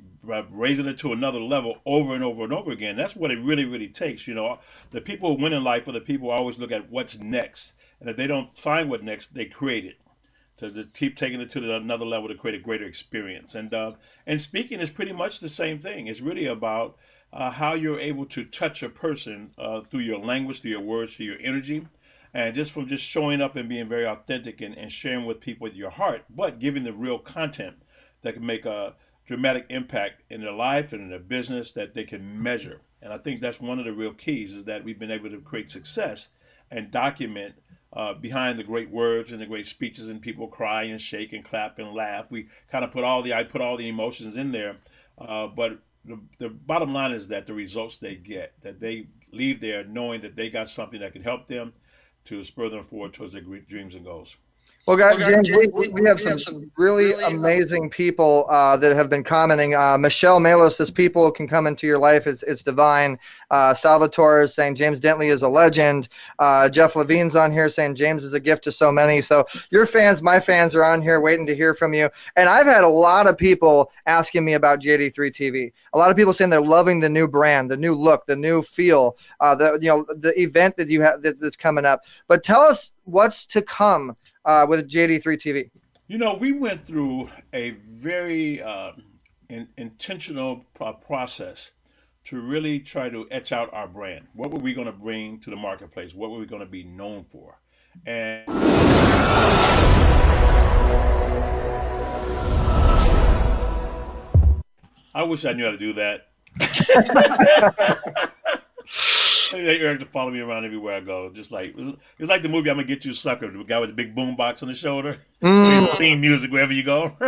[0.51, 2.95] raising it to another level over and over and over again.
[2.95, 4.27] That's what it really, really takes.
[4.27, 4.59] You know,
[4.91, 7.73] the people who win in life are the people who always look at what's next,
[7.99, 9.97] and if they don't find what next, they create it
[10.57, 13.55] to, to keep taking it to another level to create a greater experience.
[13.55, 13.91] And uh,
[14.25, 16.07] and speaking is pretty much the same thing.
[16.07, 16.97] It's really about
[17.31, 21.15] uh, how you're able to touch a person uh, through your language, through your words,
[21.15, 21.87] through your energy,
[22.33, 25.65] and just from just showing up and being very authentic and, and sharing with people
[25.65, 27.77] with your heart, but giving the real content
[28.21, 28.95] that can make a
[29.27, 32.81] dramatic impact in their life and in their business that they can measure.
[33.01, 35.41] And I think that's one of the real keys is that we've been able to
[35.41, 36.29] create success
[36.71, 37.55] and document
[37.93, 41.45] uh, behind the great words and the great speeches and people cry and shake and
[41.45, 42.25] clap and laugh.
[42.29, 44.77] We kind of put all the I put all the emotions in there,
[45.17, 49.59] uh, but the, the bottom line is that the results they get, that they leave
[49.59, 51.73] there knowing that they got something that can help them
[52.25, 54.37] to spur them forward towards their dreams and goals.
[54.87, 59.21] Well, guys, James, we, we, we have some really amazing people uh, that have been
[59.21, 59.75] commenting.
[59.75, 62.25] Uh, Michelle Malos says people can come into your life.
[62.25, 63.19] It's, it's divine.
[63.51, 66.07] Uh, Salvatore is saying James Dentley is a legend.
[66.39, 69.19] Uh, Jeff Levine's on here saying James is a gift to so many.
[69.19, 72.09] So your fans, my fans are on here waiting to hear from you.
[72.37, 75.73] And I've had a lot of people asking me about JD3 TV.
[75.91, 78.61] A lot of people saying they're loving the new brand, the new look, the new
[78.61, 82.05] feel, uh, the you know the event that you have that, that's coming up.
[82.29, 85.71] But tell us what's to come uh, with JD3 TV?
[86.07, 88.91] You know, we went through a very uh,
[89.49, 91.71] in, intentional process
[92.25, 94.27] to really try to etch out our brand.
[94.33, 96.13] What were we going to bring to the marketplace?
[96.13, 97.59] What were we going to be known for?
[98.05, 98.43] And
[105.15, 106.27] I wish I knew how to do that.
[109.53, 111.31] Eric to follow me around everywhere I go.
[111.33, 113.95] Just like it's like the movie "I'm gonna get you, sucker." The guy with the
[113.95, 115.89] big boom box on the shoulder, Mm.
[115.97, 117.15] theme music wherever you go.
[117.21, 117.27] You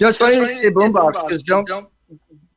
[0.00, 1.70] know, it's funny you say boombox because don't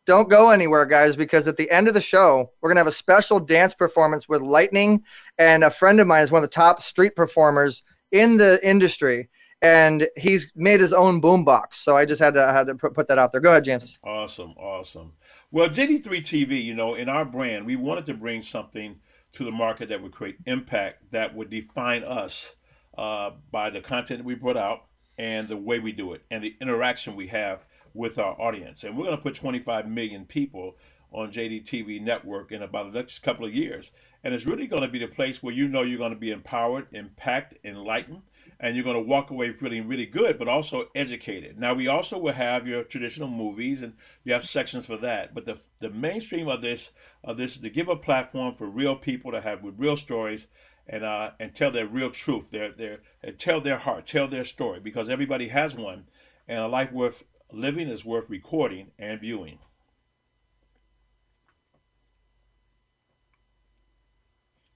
[0.05, 1.15] don't go anywhere, guys.
[1.15, 4.41] Because at the end of the show, we're gonna have a special dance performance with
[4.41, 5.03] Lightning,
[5.37, 9.29] and a friend of mine is one of the top street performers in the industry,
[9.61, 11.75] and he's made his own boombox.
[11.75, 13.41] So I just had to had to put, put that out there.
[13.41, 13.99] Go ahead, James.
[14.03, 15.13] Awesome, awesome.
[15.53, 19.01] Well, JD3 TV, you know, in our brand, we wanted to bring something
[19.33, 22.55] to the market that would create impact that would define us
[22.97, 24.85] uh, by the content that we put out
[25.17, 28.85] and the way we do it and the interaction we have with our audience.
[28.85, 30.77] And we're going to put 25 million people
[31.11, 33.91] on JD TV network in about the next couple of years.
[34.23, 36.31] And it's really going to be the place where you know you're going to be
[36.31, 38.21] empowered, impacted, enlightened,
[38.63, 41.59] and you're going to walk away feeling really good, but also educated.
[41.59, 43.93] Now, we also will have your traditional movies, and
[44.23, 45.33] you have sections for that.
[45.33, 46.91] But the, the mainstream of this
[47.23, 50.45] of this is to give a platform for real people to have with real stories
[50.87, 52.99] and uh, and tell their real truth, their their
[53.39, 56.05] tell their heart, tell their story, because everybody has one,
[56.47, 59.57] and a life worth living is worth recording and viewing.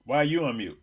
[0.04, 0.80] Why are you on mute?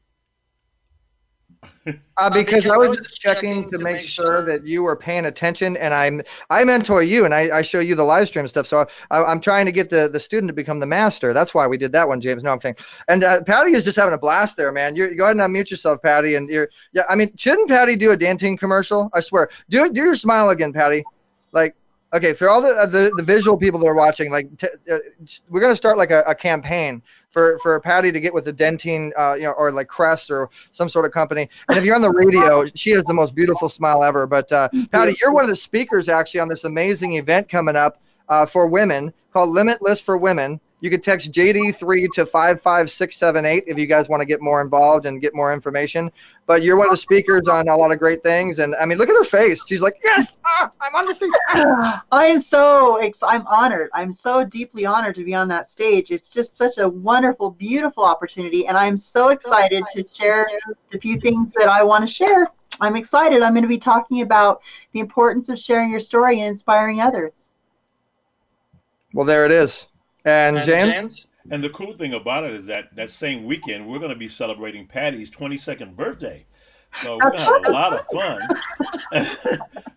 [2.16, 5.94] Uh, because I was just checking to make sure that you were paying attention, and
[5.94, 8.68] I'm I mentor you, and I, I show you the live stream stuff.
[8.68, 11.34] So I, am trying to get the the student to become the master.
[11.34, 12.44] That's why we did that one, James.
[12.44, 12.76] No, I'm saying.
[13.08, 14.96] And uh, Patty is just having a blast there, man.
[14.96, 16.36] You go ahead and unmute yourself, Patty.
[16.36, 17.04] And you're yeah.
[17.10, 19.10] I mean, shouldn't Patty do a Dentyne commercial?
[19.14, 19.50] I swear.
[19.70, 21.04] Do do your smile again, Patty.
[21.52, 21.76] Like
[22.14, 24.98] okay, for all the uh, the, the visual people that are watching, like t- uh,
[25.50, 27.02] we're gonna start like a, a campaign
[27.34, 30.50] for for Patty to get with the Dentyne, uh, you know, or like Crest or
[30.72, 31.50] some sort of company.
[31.68, 34.28] And if you're on the radio, she has the most beautiful smile ever.
[34.28, 38.00] But uh, Patty, you're one of the speakers actually on this amazing event coming up
[38.30, 40.62] uh, for women called Limitless for Women.
[40.84, 45.22] You can text JD3 to 55678 if you guys want to get more involved and
[45.22, 46.12] get more information.
[46.46, 48.60] But you're one of the speakers on a lot of great things.
[48.60, 49.66] And I mean, look at her face.
[49.66, 51.32] She's like, yes, ah, I'm on the stage.
[52.12, 53.92] I am so, ex- I'm honored.
[53.94, 56.12] I'm so deeply honored to be on that stage.
[56.12, 58.68] It's just such a wonderful, beautiful opportunity.
[58.68, 60.46] And I'm so excited to share
[60.92, 62.50] the few things that I want to share.
[62.82, 63.42] I'm excited.
[63.42, 64.62] I'm going to be talking about
[64.92, 67.54] the importance of sharing your story and inspiring others.
[69.14, 69.88] Well, there it is.
[70.26, 70.94] And, and James?
[70.94, 71.28] James?
[71.52, 74.30] And the cool thing about it is that that same weekend we're going to be
[74.30, 76.46] celebrating Patty's 22nd birthday.
[77.02, 78.40] So we're gonna have a lot of fun.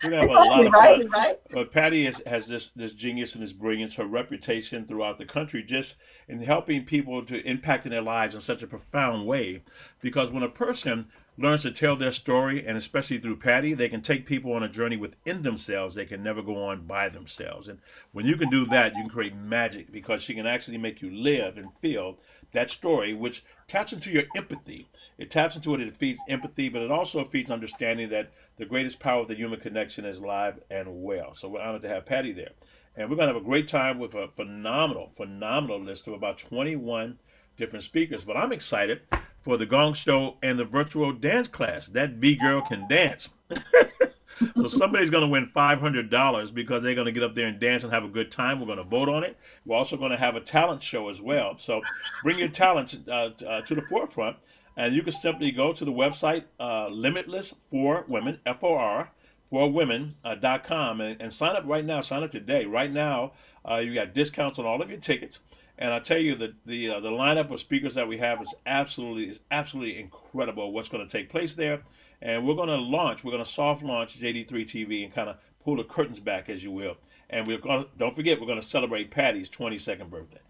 [0.02, 1.08] we're gonna have a lot of fun.
[1.08, 5.24] Right, But Patty is, has this this genius and this brilliance, her reputation throughout the
[5.24, 5.96] country, just
[6.28, 9.62] in helping people to impact in their lives in such a profound way.
[10.00, 11.06] Because when a person
[11.38, 14.68] learns to tell their story, and especially through Patty, they can take people on a
[14.68, 15.94] journey within themselves.
[15.94, 17.68] They can never go on by themselves.
[17.68, 17.78] And
[18.12, 21.10] when you can do that, you can create magic because she can actually make you
[21.10, 22.18] live and feel
[22.52, 24.88] that story, which taps into your empathy.
[25.18, 28.98] It taps into it, it feeds empathy, but it also feeds understanding that the greatest
[28.98, 31.34] power of the human connection is live and well.
[31.34, 32.52] So we're honored to have Patty there.
[32.96, 36.38] And we're going to have a great time with a phenomenal, phenomenal list of about
[36.38, 37.18] 21
[37.58, 38.24] different speakers.
[38.24, 39.02] But I'm excited
[39.46, 41.86] for the Gong Show and the virtual dance class.
[41.86, 43.28] That V girl can dance.
[44.56, 47.84] so somebody's going to win $500 because they're going to get up there and dance
[47.84, 48.58] and have a good time.
[48.58, 49.36] We're going to vote on it.
[49.64, 51.56] We're also going to have a talent show as well.
[51.60, 51.80] So
[52.24, 54.36] bring your talents uh, uh, to the forefront.
[54.76, 59.12] And you can simply go to the website uh, Limitless for Women, F O R,
[59.48, 62.00] for women.com, uh, and, and sign up right now.
[62.00, 62.66] Sign up today.
[62.66, 63.32] Right now,
[63.64, 65.38] uh, you got discounts on all of your tickets.
[65.78, 68.54] And I tell you that the uh, the lineup of speakers that we have is
[68.64, 70.72] absolutely is absolutely incredible.
[70.72, 71.82] What's going to take place there,
[72.22, 73.24] and we're going to launch.
[73.24, 76.64] We're going to soft launch JD3 TV and kind of pull the curtains back, as
[76.64, 76.96] you will.
[77.28, 77.84] And we're going.
[77.84, 80.40] To, don't forget, we're going to celebrate Patty's 22nd birthday.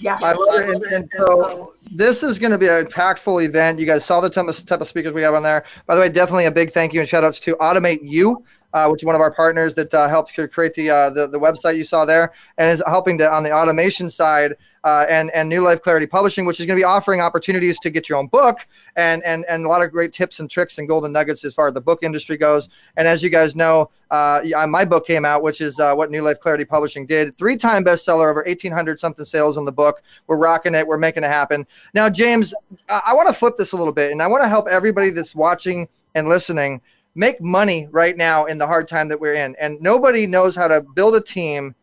[0.00, 0.18] Yeah.
[0.22, 3.78] And, and, so this is going to be an impactful event.
[3.78, 5.64] You guys saw the type of, type of speakers we have on there.
[5.86, 8.44] By the way, definitely a big thank you and shout outs to Automate You
[8.76, 11.40] uh, which is one of our partners that uh, helps create the, uh, the, the
[11.40, 14.54] website you saw there, and is helping to on the automation side.
[14.84, 17.90] Uh, and and New Life Clarity Publishing, which is going to be offering opportunities to
[17.90, 20.86] get your own book, and and and a lot of great tips and tricks and
[20.86, 22.68] golden nuggets as far as the book industry goes.
[22.96, 26.38] And as you guys know, uh, my book came out, which is what New Life
[26.38, 27.36] Clarity Publishing did.
[27.36, 30.02] Three-time bestseller, over 1,800 something sales on the book.
[30.28, 30.86] We're rocking it.
[30.86, 31.66] We're making it happen.
[31.92, 32.54] Now, James,
[32.88, 35.10] I, I want to flip this a little bit, and I want to help everybody
[35.10, 36.80] that's watching and listening
[37.16, 39.56] make money right now in the hard time that we're in.
[39.58, 41.74] And nobody knows how to build a team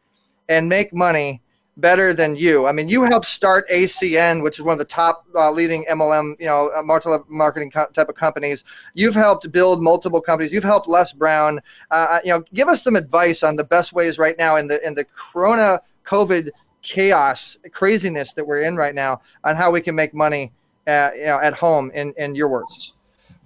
[0.48, 1.42] and make money
[1.78, 2.68] better than you.
[2.68, 6.36] I mean, you helped start ACN, which is one of the top uh, leading MLM,
[6.40, 6.84] you know, uh,
[7.28, 8.64] marketing co- type of companies.
[8.94, 10.54] You've helped build multiple companies.
[10.54, 11.60] You've helped Les Brown.
[11.90, 14.68] Uh, uh, you know, give us some advice on the best ways right now in
[14.68, 16.50] the in the Corona COVID
[16.84, 20.52] chaos craziness that we're in right now on how we can make money,
[20.86, 21.92] uh, you know, at home.
[21.96, 22.94] In in your words.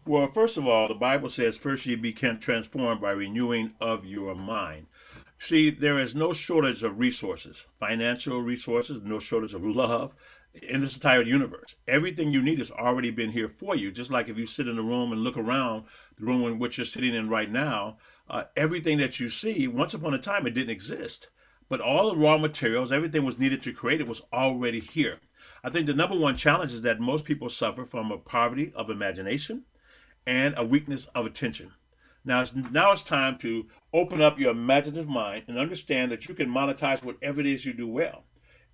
[0.08, 4.36] Well, first of all, the Bible says, first ye be transformed by renewing of your
[4.36, 4.88] mind.
[5.38, 10.16] See, there is no shortage of resources, financial resources, no shortage of love,
[10.64, 11.76] in this entire universe.
[11.90, 13.92] Everything you need has already been here for you.
[13.92, 15.84] Just like if you sit in a room and look around
[16.18, 17.98] the room in which you're sitting in right now,
[18.30, 21.28] uh, everything that you see, once upon a time, it didn't exist.
[21.68, 25.20] But all the raw materials, everything was needed to create it was already here.
[25.66, 28.90] I think the number one challenge is that most people suffer from a poverty of
[28.90, 29.66] imagination
[30.28, 31.72] and a weakness of attention.
[32.26, 36.36] Now it's, now it's time to open up your imaginative mind and understand that you
[36.36, 38.26] can monetize whatever it is you do well.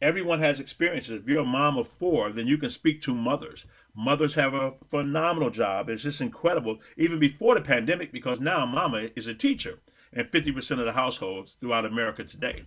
[0.01, 1.21] Everyone has experiences.
[1.21, 3.67] If you're a mom of four, then you can speak to mothers.
[3.95, 5.87] Mothers have a phenomenal job.
[5.87, 9.79] It's just incredible, even before the pandemic, because now mama is a teacher
[10.11, 12.65] in 50% of the households throughout America today.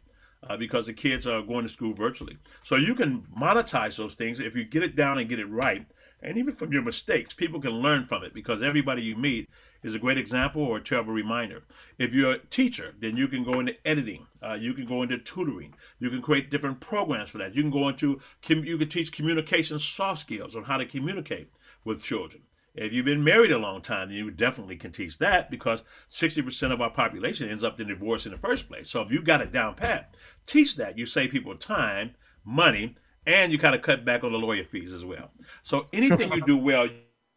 [0.48, 2.38] Uh, because the kids are going to school virtually.
[2.62, 5.84] So you can monetize those things if you get it down and get it right.
[6.22, 9.48] And even from your mistakes, people can learn from it because everybody you meet
[9.82, 11.62] is a great example or a terrible reminder.
[11.98, 14.26] If you're a teacher, then you can go into editing.
[14.42, 15.74] Uh, you can go into tutoring.
[15.98, 17.54] You can create different programs for that.
[17.54, 21.50] You can go into you can teach communication soft skills on how to communicate
[21.84, 22.42] with children.
[22.74, 26.82] If you've been married a long time, you definitely can teach that because 60% of
[26.82, 28.90] our population ends up in divorce in the first place.
[28.90, 30.14] So if you got it down pat,
[30.44, 30.98] teach that.
[30.98, 32.96] You save people time, money,
[33.26, 35.30] and you kind of cut back on the lawyer fees as well.
[35.62, 36.94] So anything you do well, you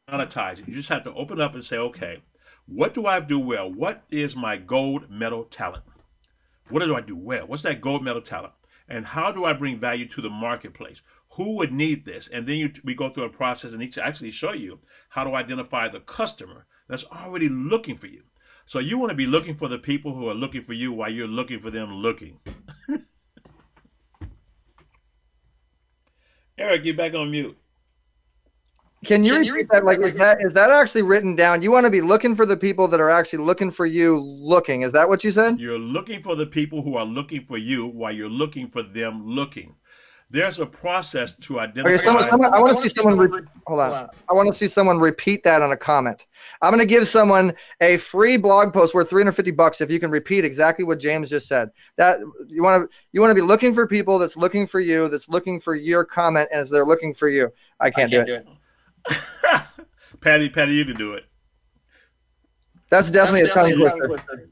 [0.10, 0.68] monetize it.
[0.68, 2.22] You just have to open up and say, okay,
[2.68, 3.72] what do I do well?
[3.72, 5.84] What is my gold medal talent?
[6.70, 7.48] What do I do well?
[7.48, 8.54] What's that gold medal talent?
[8.88, 11.02] And how do I bring value to the marketplace?
[11.34, 12.28] Who would need this?
[12.28, 14.80] And then you, we go through a process and each actually show you
[15.10, 18.24] how to identify the customer that's already looking for you.
[18.66, 21.12] So you want to be looking for the people who are looking for you while
[21.12, 22.40] you're looking for them looking.
[26.60, 27.58] Eric, get back on mute.
[29.06, 29.86] Can you repeat that?
[29.86, 31.62] Like, is that is that actually written down?
[31.62, 34.82] You want to be looking for the people that are actually looking for you, looking.
[34.82, 35.58] Is that what you said?
[35.58, 39.26] You're looking for the people who are looking for you while you're looking for them
[39.26, 39.74] looking.
[40.32, 41.96] There's a process to identify.
[41.96, 43.18] Okay, someone, someone, I want to see someone.
[43.18, 44.08] Re- hold on.
[44.30, 46.28] I want to see someone repeat that on a comment.
[46.62, 50.12] I'm going to give someone a free blog post worth 350 bucks if you can
[50.12, 51.72] repeat exactly what James just said.
[51.98, 55.10] That you want to you want to be looking for people that's looking for you,
[55.10, 57.52] that's looking for your comment as they're looking for you.
[57.80, 58.46] I can't, I can't do, it.
[58.46, 59.62] do it.
[60.22, 61.26] Patty, Patty, you can do it.
[62.92, 64.50] That's definitely That's a tongue twister.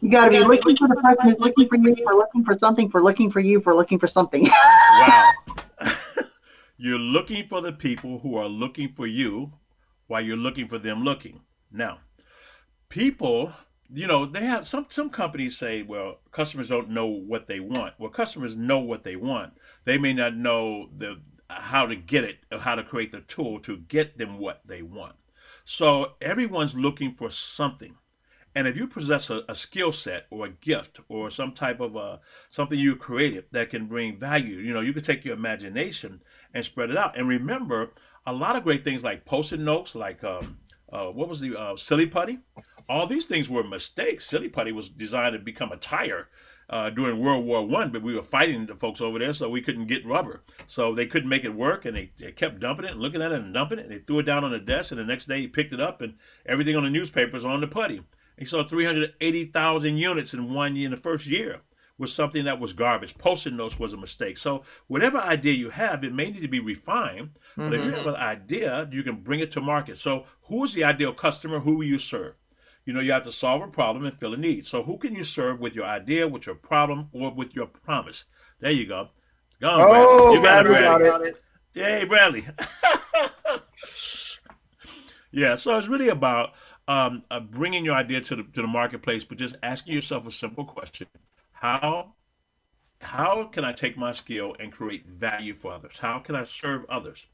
[0.00, 2.58] You got to be looking for the person who's looking for you, for looking for
[2.58, 4.44] something, for looking for you, for looking for something.
[4.44, 5.30] wow.
[6.78, 9.52] you're looking for the people who are looking for you
[10.06, 11.40] while you're looking for them looking.
[11.70, 11.98] Now,
[12.88, 13.52] people,
[13.92, 17.94] you know, they have some some companies say, well, customers don't know what they want.
[17.98, 19.52] Well, customers know what they want.
[19.84, 23.60] They may not know the how to get it, or how to create the tool
[23.60, 25.16] to get them what they want.
[25.64, 27.96] So everyone's looking for something.
[28.54, 31.96] And if you possess a, a skill set or a gift or some type of
[31.96, 36.22] uh, something you created that can bring value, you know, you can take your imagination
[36.52, 37.16] and spread it out.
[37.16, 37.92] And remember,
[38.26, 40.58] a lot of great things like post-it notes, like um,
[40.92, 42.38] uh, what was the uh, silly putty?
[42.88, 44.26] All these things were mistakes.
[44.26, 46.28] Silly putty was designed to become a tire
[46.68, 49.62] uh, during World War One, but we were fighting the folks over there, so we
[49.62, 50.42] couldn't get rubber.
[50.66, 53.32] So they couldn't make it work, and they, they kept dumping it and looking at
[53.32, 53.86] it and dumping it.
[53.86, 55.80] And they threw it down on the desk, and the next day he picked it
[55.80, 56.14] up, and
[56.46, 58.02] everything on the newspapers on the putty.
[58.40, 61.60] He saw 380,000 units in one year in the first year
[61.98, 63.16] was something that was garbage.
[63.18, 64.38] Post-it notes was a mistake.
[64.38, 67.38] So whatever idea you have, it may need to be refined.
[67.54, 67.74] But mm-hmm.
[67.74, 67.96] if you mm-hmm.
[67.98, 69.98] have an idea, you can bring it to market.
[69.98, 71.60] So who is the ideal customer?
[71.60, 72.34] Who will you serve?
[72.86, 74.64] You know, you have to solve a problem and fill a need.
[74.64, 78.24] So who can you serve with your idea, with your problem, or with your promise?
[78.60, 79.10] There you go.
[79.60, 81.06] Go on, oh, You got, Bradley.
[81.06, 81.42] Got it.
[81.74, 82.46] Yay, Bradley.
[85.30, 86.54] yeah, so it's really about
[86.88, 90.30] um, uh, bringing your idea to the, to the marketplace, but just asking yourself a
[90.30, 91.06] simple question.
[91.52, 92.14] How
[93.00, 95.98] how can I take my skill and create value for others?
[95.98, 97.26] How can I serve others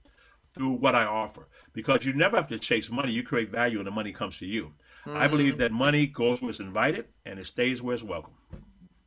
[0.55, 1.49] through what I offer?
[1.73, 3.13] Because you never have to chase money.
[3.13, 4.73] You create value and the money comes to you.
[5.07, 5.17] Mm-hmm.
[5.17, 8.35] I believe that money goes where it's invited and it stays where it's welcome.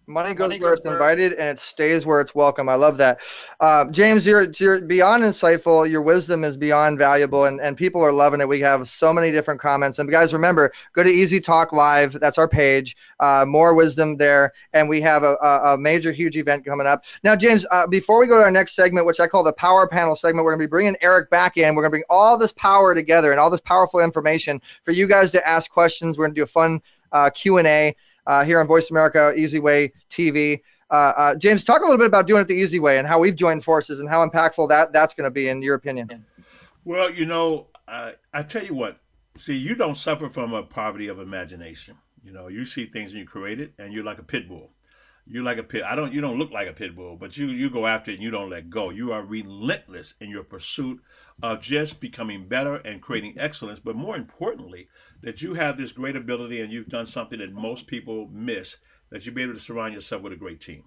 [0.09, 2.67] Money goes Money where it's invited and it stays where it's welcome.
[2.67, 3.19] I love that.
[3.59, 5.87] Uh, James, you're, you're beyond insightful.
[5.87, 8.47] Your wisdom is beyond valuable, and, and people are loving it.
[8.47, 9.99] We have so many different comments.
[9.99, 12.13] And guys, remember, go to EZ Talk Live.
[12.13, 12.97] That's our page.
[13.19, 14.51] Uh, more wisdom there.
[14.73, 17.05] And we have a, a, a major, huge event coming up.
[17.23, 19.87] Now, James, uh, before we go to our next segment, which I call the Power
[19.87, 21.75] Panel segment, we're going to be bringing Eric back in.
[21.75, 25.05] We're going to bring all this power together and all this powerful information for you
[25.05, 26.17] guys to ask questions.
[26.17, 26.81] We're going to do a fun
[27.11, 27.95] uh, Q&A
[28.29, 30.61] uh, here on Voice America EZWay TV.
[30.91, 33.19] Uh, uh, James, talk a little bit about doing it the easy way and how
[33.19, 36.25] we've joined forces and how impactful that that's going to be in your opinion.
[36.85, 38.99] Well, you know, I tell you what.
[39.37, 41.97] See, you don't suffer from a poverty of imagination.
[42.23, 44.71] You know, you see things and you create it, and you're like a pit bull.
[45.31, 45.83] You like a pit.
[45.85, 46.11] I don't.
[46.11, 48.31] You don't look like a pit bull, but you you go after it and you
[48.31, 48.89] don't let go.
[48.89, 50.99] You are relentless in your pursuit
[51.43, 53.77] of just becoming better and creating excellence.
[53.77, 54.87] But more importantly,
[55.21, 58.77] that you have this great ability and you've done something that most people miss.
[59.11, 60.83] That you be able to surround yourself with a great team.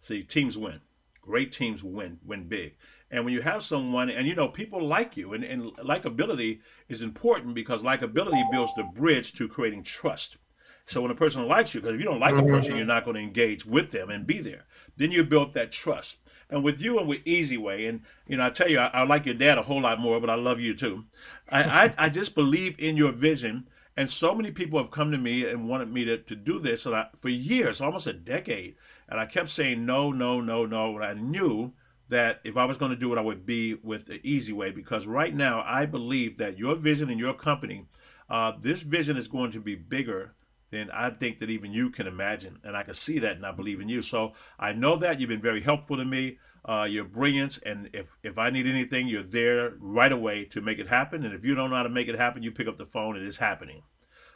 [0.00, 0.80] See, teams win.
[1.20, 2.18] Great teams win.
[2.24, 2.76] Win big.
[3.10, 7.02] And when you have someone, and you know, people like you, and, and likability is
[7.02, 10.38] important because likability builds the bridge to creating trust.
[10.86, 13.04] So when a person likes you, because if you don't like a person, you're not
[13.04, 14.66] going to engage with them and be there.
[14.96, 16.18] Then you build that trust.
[16.48, 19.26] And with you and with EZWay, and you know, I tell you, I, I like
[19.26, 21.04] your dad a whole lot more, but I love you too.
[21.48, 23.66] I, I, I just believe in your vision.
[23.96, 26.86] And so many people have come to me and wanted me to, to do this
[26.86, 28.76] and I, for years, almost a decade.
[29.08, 30.94] And I kept saying no, no, no, no.
[30.94, 31.72] And I knew
[32.10, 34.70] that if I was going to do it, I would be with the easy way
[34.70, 37.86] because right now I believe that your vision and your company,
[38.30, 40.35] uh, this vision is going to be bigger
[40.70, 42.58] than I think that even you can imagine.
[42.64, 44.02] And I can see that and I believe in you.
[44.02, 46.38] So I know that you've been very helpful to me.
[46.68, 47.58] Uh, your brilliance.
[47.58, 51.24] And if, if I need anything, you're there right away to make it happen.
[51.24, 53.16] And if you don't know how to make it happen, you pick up the phone
[53.16, 53.82] and it's happening.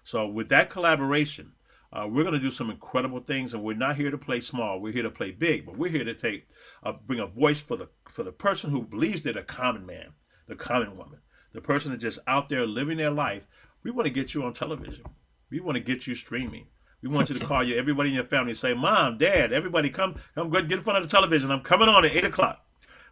[0.05, 1.55] So with that collaboration,
[1.93, 4.81] uh, we're going to do some incredible things, and we're not here to play small.
[4.81, 6.47] We're here to play big, but we're here to take,
[6.85, 10.13] uh, bring a voice for the for the person who believes they're the common man,
[10.47, 11.19] the common woman,
[11.53, 13.47] the person that's just out there living their life.
[13.83, 15.05] We want to get you on television.
[15.51, 16.67] We want to get you streaming.
[17.03, 19.91] We want you to call you, everybody in your family, and say, "Mom, Dad, everybody,
[19.91, 21.51] come, come, get in front of the television.
[21.51, 22.65] I'm coming on at eight o'clock."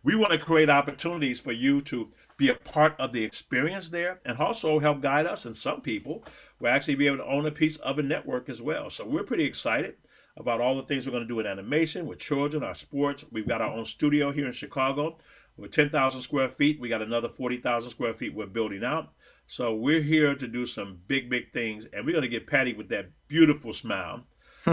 [0.05, 4.20] We want to create opportunities for you to be a part of the experience there
[4.24, 5.45] and also help guide us.
[5.45, 6.24] And some people
[6.61, 8.91] will actually be able to own a piece of a network as well.
[8.91, 9.97] So we're pretty excited
[10.36, 13.24] about all the things we're going to do in animation with children, our sports.
[13.32, 15.18] We've got our own studio here in Chicago
[15.57, 16.78] with 10,000 square feet.
[16.78, 19.12] We got another 40,000 square feet we're building out.
[19.49, 21.86] So we're here to do some big, big things.
[21.92, 24.24] And we're going to get Patty with that beautiful smile.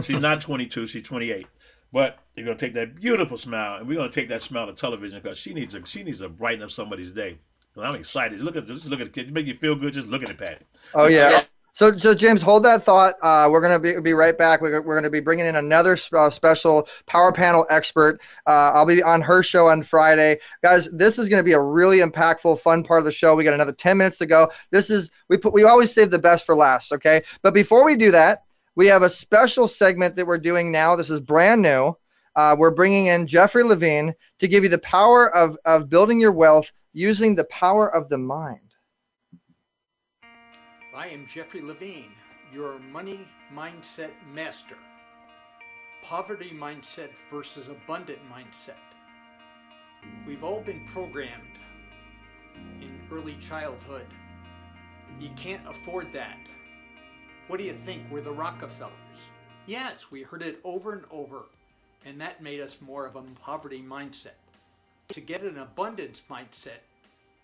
[0.04, 1.48] She's not 22, she's 28.
[1.94, 5.22] But you're gonna take that beautiful smile, and we're gonna take that smile to television
[5.22, 7.38] because she needs a she needs to brighten up somebody's day.
[7.78, 8.40] And I'm excited.
[8.40, 9.34] Look at just look at the kid.
[9.34, 10.66] Make you feel good just looking at Patty.
[10.94, 11.44] Oh yeah.
[11.76, 13.16] So, so James, hold that thought.
[13.22, 14.62] Uh, we're gonna be, be right back.
[14.62, 18.22] We're, we're gonna be bringing in another uh, special power panel expert.
[18.48, 20.88] Uh, I'll be on her show on Friday, guys.
[20.94, 23.36] This is gonna be a really impactful, fun part of the show.
[23.36, 24.50] We got another ten minutes to go.
[24.72, 27.22] This is we put we always save the best for last, okay?
[27.42, 28.44] But before we do that,
[28.76, 30.96] we have a special segment that we're doing now.
[30.96, 31.94] This is brand new.
[32.38, 36.32] Uh, we're bringing in Jeffrey Levine to give you the power of of building your
[36.32, 38.65] wealth using the power of the mind.
[40.96, 42.14] I am Jeffrey Levine,
[42.54, 44.78] your money mindset master.
[46.02, 48.80] Poverty mindset versus abundant mindset.
[50.26, 51.60] We've all been programmed
[52.80, 54.06] in early childhood.
[55.20, 56.38] You can't afford that.
[57.48, 58.04] What do you think?
[58.10, 58.94] We're the Rockefellers.
[59.66, 61.48] Yes, we heard it over and over,
[62.06, 64.40] and that made us more of a poverty mindset.
[65.10, 66.80] To get an abundance mindset,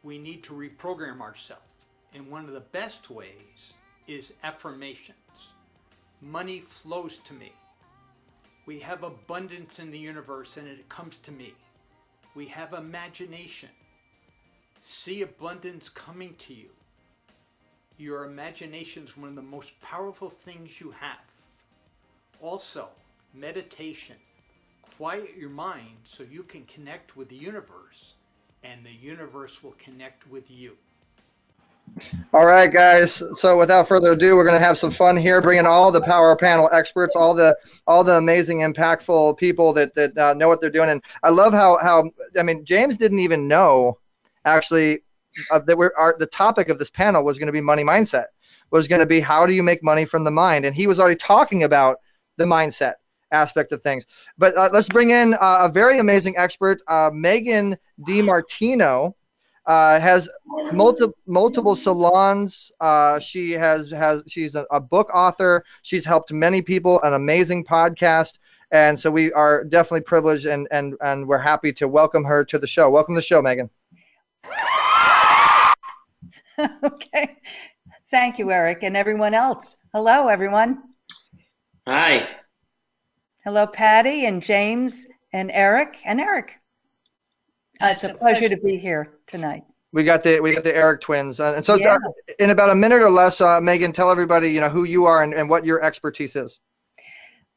[0.03, 1.70] we need to reprogram ourselves.
[2.13, 3.73] And one of the best ways
[4.07, 5.49] is affirmations.
[6.21, 7.53] Money flows to me.
[8.65, 11.53] We have abundance in the universe and it comes to me.
[12.35, 13.69] We have imagination.
[14.81, 16.69] See abundance coming to you.
[17.97, 21.19] Your imagination is one of the most powerful things you have.
[22.41, 22.89] Also,
[23.33, 24.15] meditation.
[24.97, 28.13] Quiet your mind so you can connect with the universe
[28.63, 30.77] and the universe will connect with you.
[32.33, 33.21] All right, guys.
[33.35, 36.35] So without further ado, we're going to have some fun here, bringing all the power
[36.35, 40.69] panel experts, all the all the amazing, impactful people that that uh, know what they're
[40.69, 40.89] doing.
[40.89, 42.05] And I love how how
[42.39, 43.99] I mean, James didn't even know
[44.45, 44.99] actually
[45.51, 48.25] uh, that we're our, the topic of this panel was going to be money mindset.
[48.71, 50.99] Was going to be how do you make money from the mind, and he was
[50.99, 51.97] already talking about
[52.37, 52.93] the mindset
[53.31, 54.07] aspect of things.
[54.37, 59.15] But uh, let's bring in uh, a very amazing expert, uh, Megan Di Martino
[59.65, 60.29] uh, has
[60.73, 62.71] multiple multiple salons.
[62.79, 65.63] Uh, she has has she's a, a, book author.
[65.83, 67.01] She's helped many people.
[67.03, 68.39] An amazing podcast,
[68.71, 72.57] and so we are definitely privileged and and and we're happy to welcome her to
[72.57, 72.89] the show.
[72.89, 73.69] Welcome to the show, Megan.
[76.83, 77.37] okay,
[78.09, 79.77] thank you, Eric, and everyone else.
[79.93, 80.81] Hello, everyone.
[81.87, 82.27] Hi.
[83.43, 86.60] Hello, Patty and James and Eric and Eric.
[87.81, 89.63] Uh, it's, a pleasure, pleasure to be here tonight.
[89.91, 91.97] We got the we got the Eric twins, uh, and so yeah.
[92.39, 95.23] in about a minute or less, uh, Megan, tell everybody you know who you are
[95.23, 96.61] and, and what your expertise is.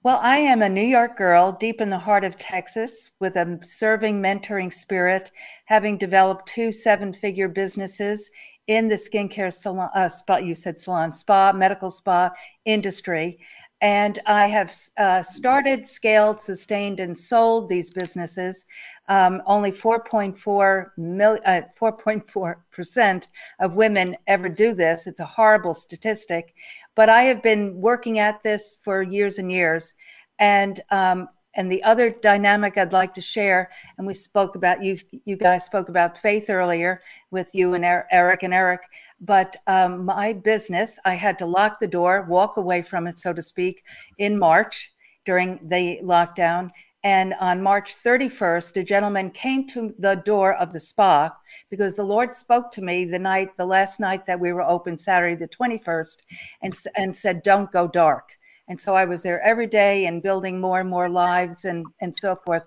[0.02, 3.58] Well, I am a New York girl deep in the heart of Texas with a
[3.62, 5.30] serving, mentoring spirit,
[5.64, 8.30] having developed two seven-figure businesses
[8.66, 10.36] in the skincare salon, uh, spa.
[10.36, 12.30] You said salon, spa, medical spa
[12.64, 13.38] industry,
[13.84, 18.64] And I have uh, started, scaled, sustained, and sold these businesses.
[19.08, 23.28] Um, only 4.4 mil, uh, 4.4 percent
[23.60, 25.06] of women ever do this.
[25.06, 26.54] It's a horrible statistic,
[26.94, 29.92] but I have been working at this for years and years.
[30.38, 34.98] And um, and the other dynamic I'd like to share, and we spoke about you.
[35.24, 38.82] You guys spoke about faith earlier with you and Er- Eric and Eric.
[39.20, 43.32] But um, my business, I had to lock the door, walk away from it, so
[43.32, 43.84] to speak,
[44.18, 44.92] in March
[45.24, 46.70] during the lockdown.
[47.04, 51.30] And on March 31st, a gentleman came to the door of the spa
[51.68, 54.96] because the Lord spoke to me the night, the last night that we were open,
[54.96, 56.22] Saturday the 21st,
[56.62, 58.30] and, and said, Don't go dark.
[58.68, 62.14] And so I was there every day and building more and more lives and, and
[62.16, 62.66] so forth.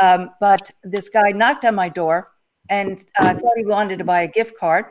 [0.00, 2.32] Um, but this guy knocked on my door
[2.68, 4.86] and I thought he wanted to buy a gift card.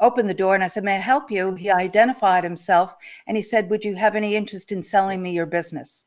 [0.00, 1.54] Opened the door and I said, May I help you?
[1.54, 2.94] He identified himself
[3.26, 6.04] and he said, Would you have any interest in selling me your business?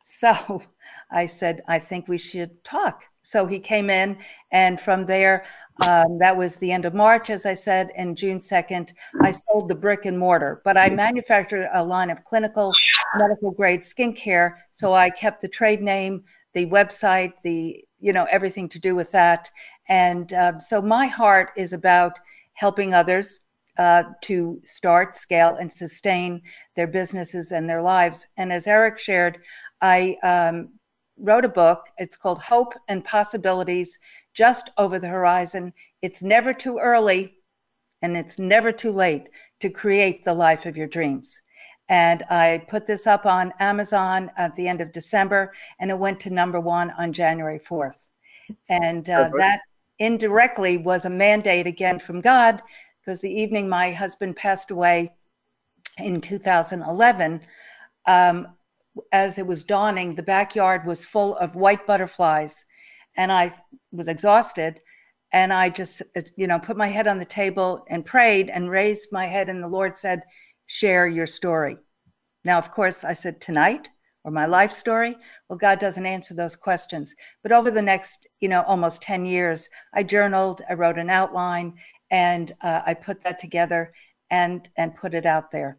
[0.00, 0.62] So
[1.10, 3.04] I said, I think we should talk.
[3.24, 4.18] So he came in,
[4.52, 5.46] and from there,
[5.86, 9.68] um, that was the end of March, as I said, and June 2nd, I sold
[9.68, 10.60] the brick and mortar.
[10.62, 12.72] But I manufactured a line of clinical
[13.16, 14.56] medical grade skincare.
[14.72, 16.22] So I kept the trade name,
[16.52, 19.50] the website, the, you know, everything to do with that.
[19.88, 22.18] And um, so my heart is about
[22.52, 23.40] helping others
[23.78, 26.42] uh, to start, scale, and sustain
[26.76, 28.26] their businesses and their lives.
[28.36, 29.38] And as Eric shared,
[29.80, 30.68] I um,
[31.18, 31.86] wrote a book.
[31.98, 33.98] It's called Hope and Possibilities
[34.34, 35.72] Just Over the Horizon.
[36.02, 37.34] It's never too early
[38.02, 39.28] and it's never too late
[39.60, 41.40] to create the life of your dreams.
[41.88, 46.20] And I put this up on Amazon at the end of December, and it went
[46.20, 48.08] to number one on January 4th.
[48.68, 49.60] And uh, that
[49.98, 52.62] indirectly was a mandate again from God,
[53.00, 55.12] because the evening my husband passed away
[55.98, 57.40] in 2011,
[58.06, 58.48] um,
[59.12, 62.64] as it was dawning, the backyard was full of white butterflies,
[63.16, 63.52] and I
[63.92, 64.80] was exhausted.
[65.32, 66.00] And I just,
[66.36, 69.62] you know, put my head on the table and prayed and raised my head, and
[69.62, 70.22] the Lord said,
[70.66, 71.76] Share your story.
[72.44, 73.88] Now, of course, I said, Tonight
[74.24, 75.16] or my life story?
[75.48, 77.14] Well, God doesn't answer those questions.
[77.42, 81.74] But over the next, you know, almost 10 years, I journaled, I wrote an outline,
[82.10, 83.92] and uh, I put that together
[84.30, 85.78] and and put it out there.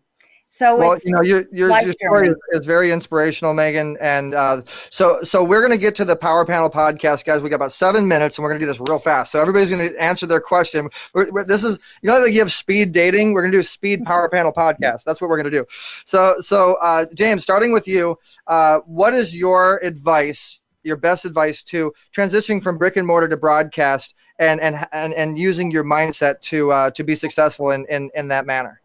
[0.56, 3.98] So well, it's you know, your your, your story is, is very inspirational, Megan.
[4.00, 7.44] And uh, so so we're gonna get to the Power Panel podcast, guys.
[7.44, 9.34] We got about seven minutes, and we're gonna do this real fast.
[9.34, 10.90] So everybody's gonna answer their question.
[11.14, 13.34] We're, we're- this is you know, like you have speed dating.
[13.34, 15.04] We're gonna do a speed Power Panel podcast.
[15.04, 15.66] That's what we're gonna do.
[16.06, 20.62] So so uh, James, starting with you, uh, what is your advice?
[20.84, 25.38] Your best advice to transitioning from brick and mortar to broadcast, and and and, and
[25.38, 28.80] using your mindset to uh, to be successful in, in in that manner.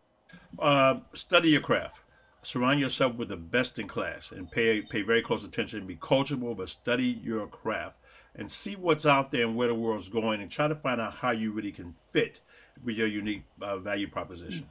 [0.59, 2.03] Uh, study your craft.
[2.43, 5.87] Surround yourself with the best in class and pay pay very close attention.
[5.87, 7.99] Be coachable, but study your craft
[8.35, 11.15] and see what's out there and where the world's going, and try to find out
[11.15, 12.41] how you really can fit
[12.83, 14.67] with your unique uh, value proposition.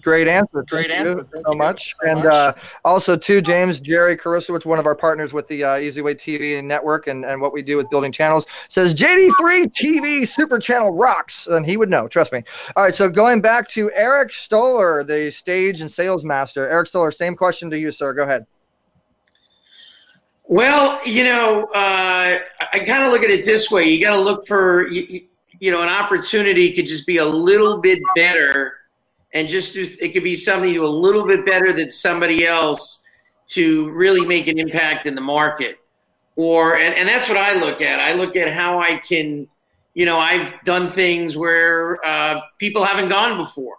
[0.00, 0.64] Great answer.
[0.68, 1.24] Great Thank you answer.
[1.32, 1.94] Thank so you much.
[2.02, 2.32] so and much.
[2.34, 2.52] Uh,
[2.84, 7.08] also, too, James Jerry Karusowicz, one of our partners with the uh, EZWay TV network
[7.08, 11.46] and, and what we do with building channels, says JD3 TV Super Channel rocks.
[11.48, 12.42] And he would know, trust me.
[12.76, 16.68] All right, so going back to Eric Stoller, the stage and sales master.
[16.68, 18.12] Eric Stoller, same question to you, sir.
[18.14, 18.46] Go ahead.
[20.44, 22.38] Well, you know, uh,
[22.72, 25.20] I kind of look at it this way: you got to look for, you, you-
[25.60, 28.77] you know, an opportunity could just be a little bit better,
[29.38, 33.02] and just it could be something you a little bit better than somebody else
[33.46, 35.78] to really make an impact in the market.
[36.34, 38.00] Or and, and that's what I look at.
[38.00, 39.48] I look at how I can,
[39.94, 43.76] you know, I've done things where uh, people haven't gone before.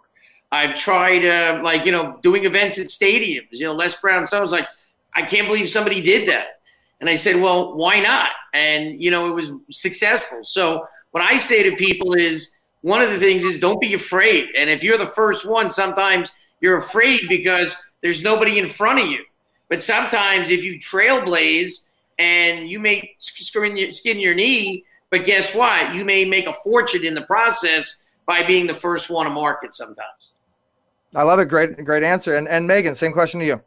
[0.52, 3.48] I've tried, uh, like, you know, doing events at stadiums.
[3.52, 4.26] You know, Les Brown.
[4.28, 4.68] So I was like,
[5.14, 6.62] I can't believe somebody did that.
[7.00, 8.32] And I said, well, why not?
[8.54, 10.40] And, you know, it was successful.
[10.44, 12.52] So what I say to people is
[12.82, 14.50] one of the things is don't be afraid.
[14.56, 16.30] And if you're the first one, sometimes
[16.62, 19.24] you're afraid because there's nobody in front of you.
[19.70, 21.84] But sometimes if you trailblaze
[22.18, 25.94] and you may skin your, skin your knee, but guess what?
[25.94, 29.74] You may make a fortune in the process by being the first one to market
[29.74, 30.32] sometimes.
[31.16, 31.46] I love it.
[31.46, 32.36] Great, great answer.
[32.38, 33.62] And, and Megan, same question to you.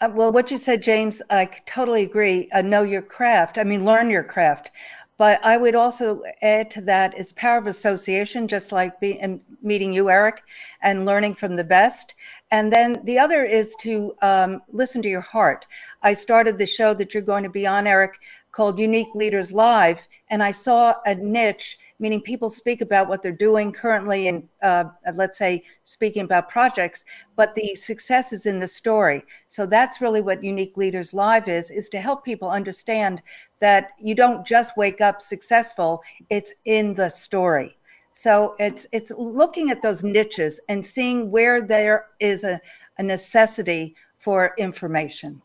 [0.00, 2.50] Uh, well, what you said, James, I totally agree.
[2.50, 3.56] Uh, know your craft.
[3.56, 4.70] I mean, learn your craft.
[5.18, 9.92] But I would also add to that is power of association, just like be, meeting
[9.92, 10.42] you, Eric,
[10.82, 12.14] and learning from the best.
[12.50, 15.66] And then the other is to um, listen to your heart.
[16.02, 18.18] I started the show that you're going to be on, Eric,
[18.52, 23.32] called Unique Leaders Live, and I saw a niche, meaning people speak about what they're
[23.32, 24.84] doing currently and uh,
[25.14, 27.04] let's say speaking about projects,
[27.36, 29.24] but the success is in the story.
[29.48, 33.22] So that's really what Unique Leaders Live is, is to help people understand
[33.60, 37.76] that you don't just wake up successful, it's in the story.
[38.12, 42.60] So it's it's looking at those niches and seeing where there is a,
[42.98, 45.42] a necessity for information.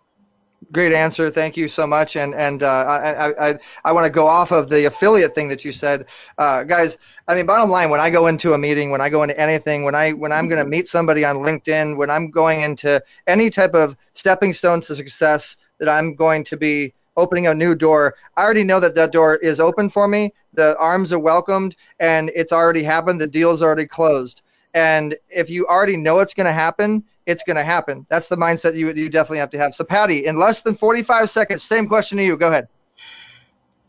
[0.70, 1.30] Great answer.
[1.30, 2.16] Thank you so much.
[2.16, 5.66] And and uh, I I, I want to go off of the affiliate thing that
[5.66, 6.05] you said,
[6.38, 6.97] uh, guys.
[7.28, 9.84] I mean, bottom line, when I go into a meeting, when I go into anything,
[9.84, 13.49] when I when I'm going to meet somebody on LinkedIn, when I'm going into any
[13.49, 18.16] type of stepping stone to success that I'm going to be opening a new door,
[18.38, 20.34] I already know that that door is open for me.
[20.53, 23.20] The arms are welcomed, and it's already happened.
[23.20, 24.41] The deal's already closed.
[24.74, 28.05] And if you already know it's going to happen, it's going to happen.
[28.09, 29.74] That's the mindset you you definitely have to have.
[29.76, 32.38] So, Patty, in less than 45 seconds, same question to you.
[32.38, 32.67] Go ahead.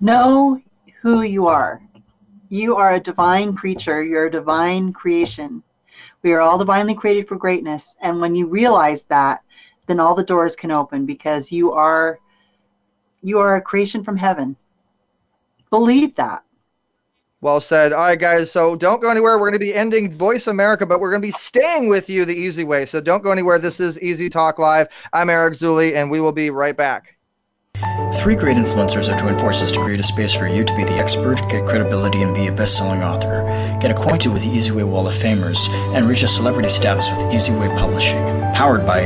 [0.01, 0.61] Know
[1.01, 1.83] who you are.
[2.49, 4.03] You are a divine creature.
[4.03, 5.62] You're a divine creation.
[6.22, 7.97] We are all divinely created for greatness.
[8.01, 9.43] And when you realize that,
[9.87, 12.18] then all the doors can open because you are
[13.22, 14.57] you are a creation from heaven.
[15.70, 16.45] Believe that.
[17.43, 17.93] Well said.
[17.93, 18.53] All right, guys.
[18.53, 19.36] So don't go anywhere.
[19.36, 22.24] We're going to be ending Voice America, but we're going to be staying with you
[22.24, 22.86] the easy way.
[22.86, 23.59] So don't go anywhere.
[23.59, 24.86] This is EZ Talk Live.
[25.12, 27.16] I'm Eric Zuley, and we will be right back.
[28.22, 30.93] Three great influencers are joined forces to create a space for you to be the
[30.93, 33.43] expert, get credibility, and be a best selling author.
[33.80, 37.76] Get acquainted with the EZWay Wall of Famers and reach a celebrity status with EZWay
[37.76, 38.22] Publishing,
[38.55, 39.01] powered by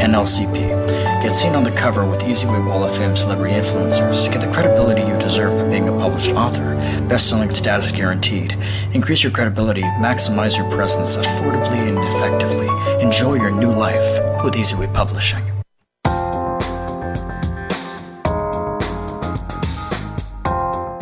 [0.00, 1.22] NLCP.
[1.22, 4.32] Get seen on the cover with EZWay Wall of Fame celebrity influencers.
[4.32, 6.74] Get the credibility you deserve by being a published author,
[7.08, 8.52] best selling status guaranteed.
[8.92, 12.68] Increase your credibility, maximize your presence affordably and effectively.
[13.04, 15.61] Enjoy your new life with EZWay Publishing.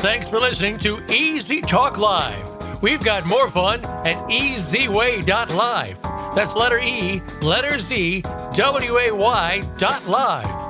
[0.01, 2.49] Thanks for listening to EZ Talk Live.
[2.81, 6.03] We've got more fun at ezway.live.
[6.35, 8.23] That's letter E, letter Z,
[8.55, 10.70] W A Y dot live.